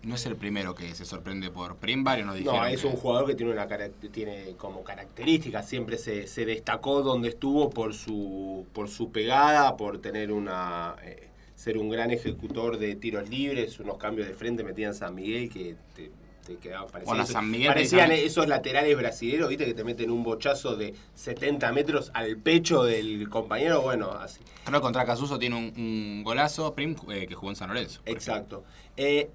No 0.03 0.15
es 0.15 0.25
el 0.27 0.35
primero 0.37 0.75
que 0.75 0.95
se 0.95 1.05
sorprende 1.05 1.51
por 1.51 1.77
Prim, 1.77 2.03
varios 2.05 2.27
nos 2.27 2.37
dijeron 2.37 2.57
No, 2.61 2.67
es 2.67 2.81
que- 2.81 2.87
un 2.87 2.95
jugador 2.97 3.27
que 3.27 3.35
tiene 3.35 3.53
una 3.53 3.69
tiene 4.13 4.55
como 4.57 4.83
característica, 4.83 5.63
siempre 5.63 5.99
se, 5.99 6.27
se 6.27 6.47
destacó 6.47 7.03
donde 7.03 7.29
estuvo 7.29 7.69
por 7.71 7.93
su 7.95 8.67
por 8.73 8.89
su 8.89 9.13
pegada, 9.13 9.77
por 9.77 9.99
tener 10.01 10.33
una 10.33 10.97
eh, 11.05 11.29
ser 11.55 11.77
un 11.77 11.91
gran 11.91 12.11
ejecutor 12.11 12.79
de 12.79 12.97
tiros 12.97 13.29
libres, 13.29 13.79
unos 13.81 13.99
cambios 13.99 14.27
de 14.27 14.33
frente 14.35 14.65
metían 14.65 14.95
San 14.95 15.15
Miguel 15.15 15.51
que 15.51 15.77
te, 15.95 16.11
te 16.47 16.57
quedaban 16.57 16.89
parecían, 16.89 17.17
Bueno, 17.17 17.27
San 17.31 17.51
Miguel 17.51 17.69
parecían 17.69 18.11
esos 18.13 18.49
laterales 18.49 18.97
brasileños, 18.97 19.51
viste 19.51 19.67
que 19.67 19.75
te 19.75 19.85
meten 19.85 20.11
un 20.11 20.23
bochazo 20.25 20.77
de 20.77 20.95
70 21.15 21.71
metros 21.73 22.11
al 22.15 22.39
pecho 22.39 22.85
del 22.85 23.29
compañero, 23.29 23.83
bueno, 23.83 24.11
así. 24.13 24.41
Creo 24.65 24.81
que 24.81 24.83
contra 24.83 25.05
Casuso 25.05 25.39
tiene 25.39 25.57
un, 25.57 25.65
un 25.77 26.23
golazo, 26.25 26.73
Prim, 26.75 26.97
eh, 27.11 27.27
que 27.27 27.35
jugó 27.35 27.51
en 27.51 27.57
San 27.57 27.69
Lorenzo. 27.69 28.01
Exacto. 28.07 28.65
Eh, 28.97 29.29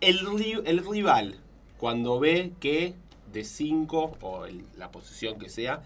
el, 0.00 0.20
ri- 0.26 0.62
el 0.66 0.84
rival, 0.86 1.40
cuando 1.78 2.18
ve 2.20 2.52
que 2.60 2.94
de 3.32 3.44
5, 3.44 4.16
o 4.20 4.44
el- 4.46 4.64
la 4.76 4.90
posición 4.90 5.38
que 5.38 5.48
sea, 5.48 5.82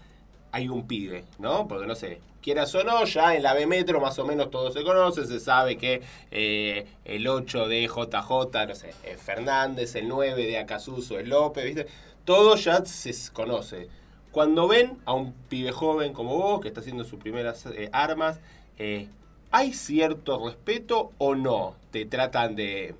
hay 0.51 0.67
un 0.69 0.87
pibe, 0.87 1.25
¿no? 1.39 1.67
Porque 1.67 1.85
no 1.87 1.95
sé, 1.95 2.21
quieras 2.41 2.73
o 2.75 2.83
no, 2.83 3.03
ya 3.05 3.35
en 3.35 3.43
la 3.43 3.53
B 3.53 3.67
Metro 3.67 3.99
más 4.01 4.17
o 4.19 4.25
menos 4.25 4.49
todo 4.49 4.71
se 4.71 4.83
conoce, 4.83 5.25
se 5.27 5.39
sabe 5.39 5.77
que 5.77 6.01
eh, 6.31 6.87
el 7.05 7.27
8 7.27 7.67
de 7.67 7.87
JJ, 7.87 8.65
no 8.67 8.75
sé, 8.75 8.93
es 9.03 9.21
Fernández, 9.21 9.95
el 9.95 10.07
9 10.07 10.45
de 10.45 10.57
Acasuso 10.57 11.19
es 11.19 11.27
López, 11.27 11.65
¿viste? 11.65 11.87
Todo 12.25 12.55
ya 12.55 12.83
se 12.85 13.13
conoce. 13.33 13.87
Cuando 14.31 14.67
ven 14.67 14.97
a 15.05 15.13
un 15.13 15.33
pibe 15.33 15.71
joven 15.71 16.13
como 16.13 16.35
vos, 16.37 16.61
que 16.61 16.67
está 16.67 16.81
haciendo 16.81 17.03
sus 17.03 17.19
primeras 17.19 17.65
eh, 17.67 17.89
armas, 17.91 18.39
eh, 18.77 19.07
¿hay 19.51 19.73
cierto 19.73 20.43
respeto 20.47 21.11
o 21.17 21.35
no? 21.35 21.75
Te 21.91 22.05
tratan 22.05 22.55
de 22.55 22.95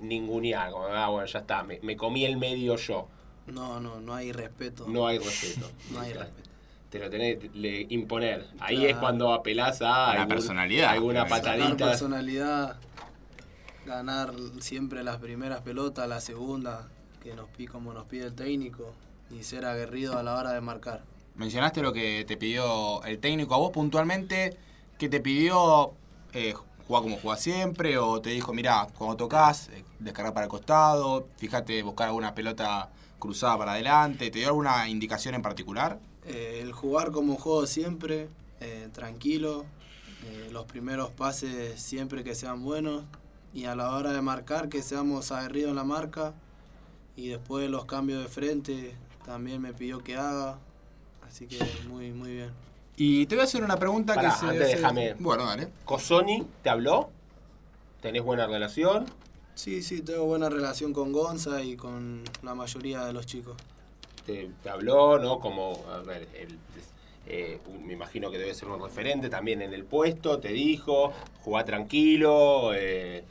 ningunear, 0.00 0.70
como, 0.70 0.86
ah, 0.86 1.08
bueno, 1.08 1.26
ya 1.26 1.40
está, 1.40 1.62
me, 1.62 1.78
me 1.82 1.96
comí 1.96 2.24
el 2.24 2.36
medio 2.36 2.76
yo. 2.76 3.08
No, 3.46 3.80
no, 3.80 4.00
no 4.00 4.14
hay 4.14 4.32
respeto. 4.32 4.86
No 4.88 5.06
hay 5.06 5.18
respeto. 5.18 5.70
no 5.92 6.00
hay 6.00 6.12
respeto 6.12 6.50
te 6.90 6.98
lo 6.98 7.08
tenés 7.08 7.38
que 7.38 7.86
imponer. 7.90 8.48
Ahí 8.58 8.84
es 8.84 8.96
cuando 8.96 9.32
apelás 9.32 9.80
a 9.80 10.14
la 10.14 10.26
personalidad. 10.26 10.90
alguna 10.90 11.24
patadita. 11.26 11.68
La 11.68 11.76
personalidad, 11.76 12.76
ganar 13.86 14.34
siempre 14.58 15.02
las 15.04 15.18
primeras 15.18 15.62
pelotas, 15.62 16.08
la 16.08 16.20
segunda, 16.20 16.88
que 17.22 17.34
nos 17.34 17.48
como 17.70 17.94
nos 17.94 18.06
pide 18.06 18.26
el 18.26 18.34
técnico, 18.34 18.92
y 19.30 19.44
ser 19.44 19.64
aguerrido 19.64 20.18
a 20.18 20.22
la 20.22 20.36
hora 20.36 20.52
de 20.52 20.60
marcar. 20.60 21.04
Mencionaste 21.36 21.80
lo 21.80 21.92
que 21.92 22.24
te 22.26 22.36
pidió 22.36 23.02
el 23.04 23.20
técnico 23.20 23.54
a 23.54 23.58
vos 23.58 23.70
puntualmente, 23.70 24.56
que 24.98 25.08
te 25.08 25.20
pidió 25.20 25.92
eh, 26.32 26.54
jugar 26.90 27.04
como 27.04 27.18
jugás 27.18 27.40
siempre, 27.40 27.98
o 27.98 28.20
te 28.20 28.30
dijo, 28.30 28.52
mira, 28.52 28.88
cuando 28.98 29.16
tocas, 29.16 29.68
eh, 29.68 29.84
descargar 30.00 30.34
para 30.34 30.46
el 30.46 30.50
costado, 30.50 31.28
fíjate, 31.36 31.80
buscar 31.84 32.08
alguna 32.08 32.34
pelota 32.34 32.90
cruzada 33.20 33.56
para 33.56 33.72
adelante, 33.74 34.28
¿te 34.28 34.40
dio 34.40 34.48
alguna 34.48 34.88
indicación 34.88 35.36
en 35.36 35.42
particular? 35.42 36.00
Eh, 36.26 36.58
el 36.60 36.72
jugar 36.72 37.12
como 37.12 37.36
juego 37.36 37.64
siempre, 37.68 38.28
eh, 38.58 38.88
tranquilo, 38.92 39.66
los 40.50 40.66
primeros 40.66 41.10
pases 41.10 41.80
siempre 41.80 42.24
que 42.24 42.34
sean 42.34 42.62
buenos 42.62 43.04
y 43.54 43.64
a 43.64 43.74
la 43.74 43.94
hora 43.94 44.12
de 44.12 44.20
marcar 44.20 44.68
que 44.68 44.82
seamos 44.82 45.30
aguerridos 45.32 45.70
en 45.70 45.76
la 45.76 45.84
marca 45.84 46.34
y 47.16 47.28
después 47.28 47.70
los 47.70 47.84
cambios 47.84 48.22
de 48.22 48.28
frente 48.28 48.96
también 49.24 49.62
me 49.62 49.72
pidió 49.72 50.02
que 50.02 50.16
haga, 50.16 50.58
así 51.26 51.46
que 51.46 51.58
muy 51.88 52.12
muy 52.12 52.32
bien. 52.32 52.69
Y 53.02 53.24
te 53.24 53.34
voy 53.34 53.40
a 53.40 53.44
hacer 53.44 53.64
una 53.64 53.78
pregunta 53.78 54.14
que 54.20 54.30
se 54.30 54.58
déjame. 54.58 55.14
Bueno, 55.18 55.46
dale. 55.46 55.68
¿Cosoni 55.86 56.46
te 56.62 56.68
habló? 56.68 57.08
¿Tenés 58.02 58.22
buena 58.22 58.46
relación? 58.46 59.06
Sí, 59.54 59.82
sí, 59.82 60.02
tengo 60.02 60.26
buena 60.26 60.50
relación 60.50 60.92
con 60.92 61.10
Gonza 61.10 61.62
y 61.62 61.76
con 61.76 62.22
la 62.42 62.54
mayoría 62.54 63.06
de 63.06 63.14
los 63.14 63.24
chicos 63.24 63.56
te, 64.26 64.50
habló, 64.68 65.18
¿no? 65.18 65.40
Como, 65.40 65.82
a 65.90 66.00
ver, 66.00 66.28
eh, 67.26 67.58
me 67.82 67.94
imagino 67.94 68.30
que 68.30 68.36
debe 68.36 68.52
ser 68.52 68.68
un 68.68 68.82
referente 68.82 69.30
también 69.30 69.62
en 69.62 69.72
el 69.72 69.84
puesto, 69.84 70.38
te 70.38 70.48
dijo, 70.48 71.14
jugá 71.42 71.64
tranquilo, 71.64 72.74
eh, 72.74 73.24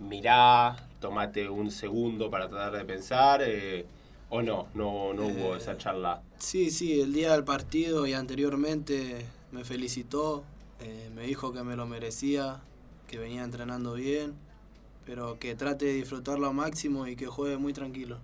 mirá, 0.00 0.76
tomate 1.00 1.48
un 1.48 1.70
segundo 1.70 2.30
para 2.30 2.46
tratar 2.46 2.72
de 2.72 2.84
pensar, 2.84 3.40
eh, 3.42 3.86
o 4.30 4.42
no, 4.42 4.68
no, 4.74 5.12
no 5.14 5.26
hubo 5.26 5.56
esa 5.56 5.76
charla. 5.76 6.22
Sí, 6.38 6.70
sí, 6.70 7.00
el 7.00 7.12
día 7.12 7.32
del 7.32 7.44
partido 7.44 8.06
y 8.06 8.12
anteriormente 8.12 9.26
me 9.52 9.64
felicitó, 9.64 10.44
me 11.14 11.22
dijo 11.22 11.52
que 11.52 11.62
me 11.62 11.76
lo 11.76 11.86
merecía, 11.86 12.60
que 13.06 13.18
venía 13.18 13.42
entrenando 13.42 13.94
bien, 13.94 14.34
pero 15.04 15.38
que 15.38 15.54
trate 15.54 15.86
de 15.86 15.94
disfrutarlo 15.94 16.48
al 16.48 16.54
máximo 16.54 17.06
y 17.06 17.16
que 17.16 17.26
juegue 17.26 17.56
muy 17.56 17.72
tranquilo. 17.72 18.18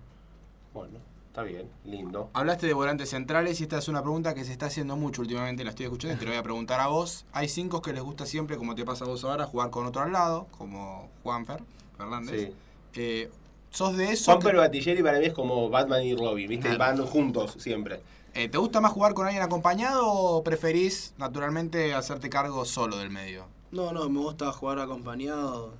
Bueno, 0.73 0.99
Está 1.35 1.43
bien, 1.43 1.69
lindo. 1.83 2.29
Hablaste 2.31 2.65
de 2.65 2.73
volantes 2.73 3.09
centrales 3.09 3.59
y 3.59 3.63
esta 3.63 3.77
es 3.77 3.89
una 3.89 4.01
pregunta 4.01 4.33
que 4.33 4.45
se 4.45 4.53
está 4.53 4.67
haciendo 4.67 4.95
mucho 4.95 5.21
últimamente, 5.21 5.65
la 5.65 5.71
estoy 5.71 5.87
escuchando 5.87 6.15
y 6.15 6.17
te 6.17 6.23
lo 6.23 6.31
voy 6.31 6.39
a 6.39 6.43
preguntar 6.43 6.79
a 6.79 6.87
vos. 6.87 7.25
Hay 7.33 7.49
cinco 7.49 7.81
que 7.81 7.91
les 7.91 8.01
gusta 8.01 8.25
siempre, 8.25 8.55
como 8.55 8.73
te 8.73 8.85
pasa 8.85 9.03
a 9.03 9.09
vos 9.09 9.25
ahora, 9.25 9.45
jugar 9.45 9.69
con 9.69 9.85
otro 9.85 10.01
al 10.01 10.13
lado, 10.13 10.47
como 10.57 11.09
Juanfer 11.23 11.61
Fernández. 11.97 12.39
Sí. 12.39 12.55
Eh, 12.93 13.29
¿Sos 13.75 13.95
de 13.97 14.11
eso? 14.11 14.39
Batilleri 14.39 15.03
para 15.03 15.19
mí 15.19 15.25
es 15.25 15.33
como 15.33 15.69
Batman 15.69 16.03
y 16.03 16.15
Robin, 16.15 16.47
¿viste? 16.47 16.75
Van 16.77 16.97
juntos 17.05 17.55
siempre. 17.59 18.01
Eh, 18.33 18.49
¿Te 18.49 18.57
gusta 18.57 18.81
más 18.81 18.91
jugar 18.91 19.13
con 19.13 19.25
alguien 19.27 19.43
acompañado 19.43 20.07
o 20.07 20.43
preferís 20.43 21.13
naturalmente 21.17 21.93
hacerte 21.93 22.29
cargo 22.29 22.65
solo 22.65 22.97
del 22.97 23.09
medio? 23.09 23.45
No, 23.71 23.91
no, 23.91 24.09
me 24.09 24.19
gusta 24.19 24.51
jugar 24.51 24.79
acompañado 24.79 25.73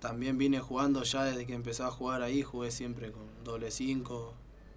también 0.00 0.38
vine 0.38 0.60
jugando 0.60 1.02
ya 1.02 1.24
desde 1.24 1.46
que 1.46 1.54
empecé 1.54 1.82
a 1.82 1.90
jugar 1.90 2.22
ahí, 2.22 2.42
jugué 2.42 2.70
siempre 2.70 3.10
con 3.10 3.22
doble 3.44 3.70
5. 3.70 4.34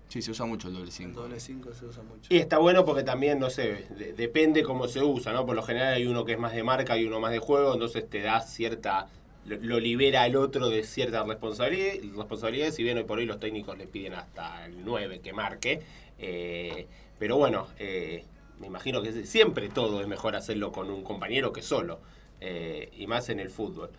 Sí, 0.08 0.24
se 0.24 0.32
usa 0.32 0.46
mucho 0.46 0.70
el 0.70 0.74
doble 0.74 0.92
5. 0.92 1.22
doble 1.22 1.40
5 1.40 1.74
se 1.74 1.86
usa 1.86 2.04
mucho. 2.04 2.34
Y 2.34 2.38
está 2.38 2.58
bueno 2.58 2.84
porque 2.84 3.04
también, 3.04 3.40
no 3.40 3.52
sé, 3.52 3.86
depende 4.18 4.64
cómo 4.64 4.88
se 4.88 5.04
usa, 5.04 5.34
¿no? 5.34 5.46
Por 5.46 5.56
lo 5.56 5.62
general 5.62 5.94
hay 5.94 6.08
uno 6.08 6.26
que 6.26 6.34
es 6.34 6.40
más 6.40 6.54
de 6.54 6.64
marca 6.64 6.98
y 6.98 7.06
uno 7.06 7.20
más 7.20 7.32
de 7.32 7.40
juego, 7.40 7.74
entonces 7.74 8.10
te 8.10 8.22
da 8.22 8.42
cierta 8.42 9.08
lo, 9.46 9.80
libera 9.80 10.24
al 10.24 10.36
otro 10.36 10.70
de 10.70 10.84
cierta 10.84 11.24
responsabilidad, 11.24 11.94
responsabilidad, 12.16 12.72
si 12.72 12.84
bien 12.84 12.98
hoy 12.98 13.04
por 13.04 13.20
hoy 13.20 13.26
los 13.26 13.40
técnicos 13.40 13.78
le 13.78 13.88
piden 13.88 14.14
hasta 14.14 14.66
el 14.66 14.84
9 14.84 15.22
que 15.22 15.34
marque, 15.34 15.82
eh, 16.20 16.88
pero 17.18 17.38
bueno, 17.38 17.68
eh, 17.80 18.26
me 18.60 18.68
imagino 18.68 19.02
que 19.02 19.26
siempre 19.26 19.70
todo 19.70 20.02
es 20.02 20.08
mejor 20.08 20.36
hacerlo 20.36 20.72
con 20.72 20.90
un 20.90 21.04
compañero 21.04 21.54
que 21.54 21.62
solo, 21.62 22.00
eh, 22.42 22.90
y 22.98 23.08
más 23.08 23.30
en 23.30 23.40
el 23.40 23.50
fútbol. 23.50 23.90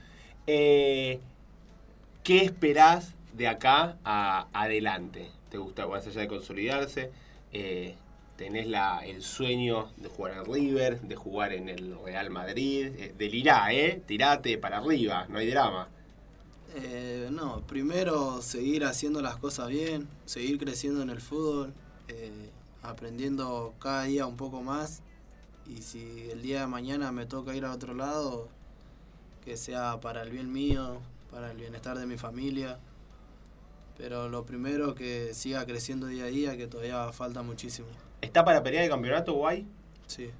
¿Qué 0.47 1.21
esperás 2.25 3.15
de 3.33 3.49
acá 3.49 3.97
a 4.05 4.49
adelante? 4.53 5.31
¿Te 5.49 5.59
gusta, 5.59 5.87
más 5.87 6.07
allá 6.07 6.21
de 6.21 6.29
consolidarse? 6.29 7.11
Eh, 8.41 8.45
¿Tenés 8.45 8.67
la, 8.67 9.01
el 9.05 9.23
sueño 9.23 9.91
de 9.99 10.09
jugar 10.09 10.39
en 10.39 10.45
River, 10.45 11.01
de 11.03 11.15
jugar 11.15 11.53
en 11.53 11.69
el 11.69 11.97
Real 12.03 12.31
Madrid? 12.31 12.87
Eh, 12.97 13.15
del 13.17 13.35
Irá, 13.35 13.73
¿eh? 13.73 14.03
Tirate 14.07 14.57
para 14.59 14.79
arriba, 14.79 15.27
no 15.29 15.39
hay 15.39 15.51
drama. 15.51 15.89
Eh, 16.75 17.29
no, 17.31 17.61
primero 17.67 18.41
seguir 18.43 18.85
haciendo 18.85 19.21
las 19.21 19.37
cosas 19.37 19.69
bien, 19.69 20.09
seguir 20.25 20.59
creciendo 20.59 21.03
en 21.03 21.11
el 21.11 21.21
fútbol, 21.21 21.75
aprendiendo 22.83 23.75
cada 23.79 24.05
día 24.05 24.27
un 24.27 24.37
poco 24.37 24.63
más. 24.63 25.03
Y 25.67 25.83
si 25.83 26.31
el 26.31 26.43
día 26.43 26.63
de 26.63 26.67
mañana 26.67 27.13
me 27.13 27.27
toca 27.27 27.55
ir 27.55 27.65
a 27.65 27.73
otro 27.73 27.95
lado, 27.95 28.49
que 29.45 29.57
sea 29.57 30.01
para 30.01 30.23
el 30.23 30.31
bien 30.31 30.53
mío, 30.53 31.01
para 31.31 31.51
el 31.51 31.59
bienestar 31.59 31.99
de 31.99 32.07
mi 32.07 32.17
familia. 32.17 32.79
Pero 33.97 34.29
lo 34.29 34.45
primero 34.47 34.95
que 34.95 35.35
siga 35.35 35.67
creciendo 35.67 36.07
día 36.07 36.25
a 36.25 36.29
día, 36.29 36.57
que 36.57 36.67
todavía 36.67 37.13
falta 37.13 37.43
muchísimo. 37.43 37.89
¿Está 38.21 38.45
para 38.45 38.63
pelear 38.63 38.85
el 38.85 38.91
campeonato, 38.91 39.35
Guay? 39.35 39.67
Sí. 40.07 40.31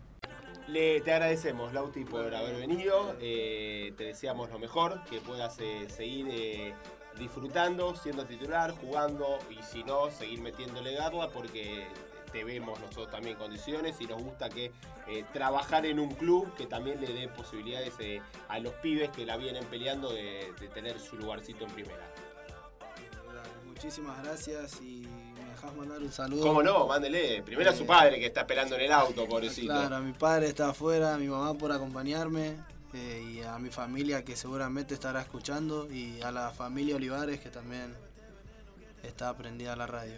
Le, 0.69 1.01
te 1.01 1.13
agradecemos, 1.13 1.73
Lauti, 1.73 2.05
por 2.05 2.35
haber 2.35 2.57
venido. 2.57 3.17
Eh, 3.21 3.93
te 3.97 4.05
deseamos 4.05 4.51
lo 4.51 4.59
mejor, 4.59 5.03
que 5.11 5.21
puedas 5.21 5.59
eh, 5.61 5.87
seguir 5.89 6.29
eh, 6.31 6.75
disfrutando, 7.19 7.97
siendo 7.97 8.25
titular, 8.25 8.73
jugando 8.73 9.39
y 9.51 9.63
si 9.63 9.83
no, 9.85 10.11
seguir 10.11 10.41
metiéndole 10.41 10.95
garra 10.95 11.29
porque 11.29 11.87
te 12.33 12.45
vemos 12.45 12.79
nosotros 12.81 13.11
también 13.11 13.37
en 13.37 13.43
condiciones 13.43 14.01
y 14.01 14.07
nos 14.07 14.23
gusta 14.23 14.49
que 14.49 14.73
eh, 15.09 15.25
trabajar 15.33 15.87
en 15.87 15.99
un 15.99 16.11
club 16.11 16.53
que 16.55 16.67
también 16.67 17.01
le 17.01 17.13
dé 17.13 17.29
posibilidades 17.29 17.95
eh, 17.99 18.21
a 18.49 18.59
los 18.59 18.73
pibes 18.75 19.11
que 19.11 19.27
la 19.27 19.37
vienen 19.37 19.65
peleando 19.67 20.13
de, 20.13 20.53
tener 20.73 20.99
su 21.01 21.17
lugarcito 21.17 21.65
en 21.65 21.73
primera. 21.73 22.09
Muchísimas 23.67 24.23
gracias 24.23 24.81
y 24.83 25.07
me 25.61 25.69
dejas 25.69 25.77
mandar 25.77 26.03
un 26.03 26.13
saludo. 26.13 26.43
¿Cómo 26.43 26.63
no? 26.63 26.87
Mándele. 26.87 27.43
Primero 27.43 27.71
a 27.71 27.75
su 27.75 27.85
eh, 27.85 27.87
padre 27.87 28.19
que 28.19 28.27
está 28.27 28.41
esperando 28.41 28.77
en 28.77 28.83
el 28.83 28.93
auto, 28.93 29.27
pobrecito. 29.27 29.73
Claro, 29.73 29.97
a 29.97 30.01
mi 30.01 30.13
padre 30.13 30.49
está 30.49 30.71
afuera, 30.71 31.15
a 31.15 31.19
mi 31.19 31.27
mamá 31.29 31.55
por 31.55 31.73
acompañarme 31.73 32.57
y 32.93 33.41
a 33.43 33.59
mi 33.59 33.71
familia 33.71 34.25
que 34.25 34.35
seguramente 34.35 34.95
estará 34.95 35.21
escuchando 35.21 35.89
y 35.91 36.21
a 36.23 36.33
la 36.33 36.51
familia 36.51 36.97
Olivares 36.97 37.39
que 37.41 37.49
también 37.49 37.95
está 39.03 39.29
aprendida 39.29 39.75
a 39.75 39.77
la 39.77 39.87
radio. 39.87 40.15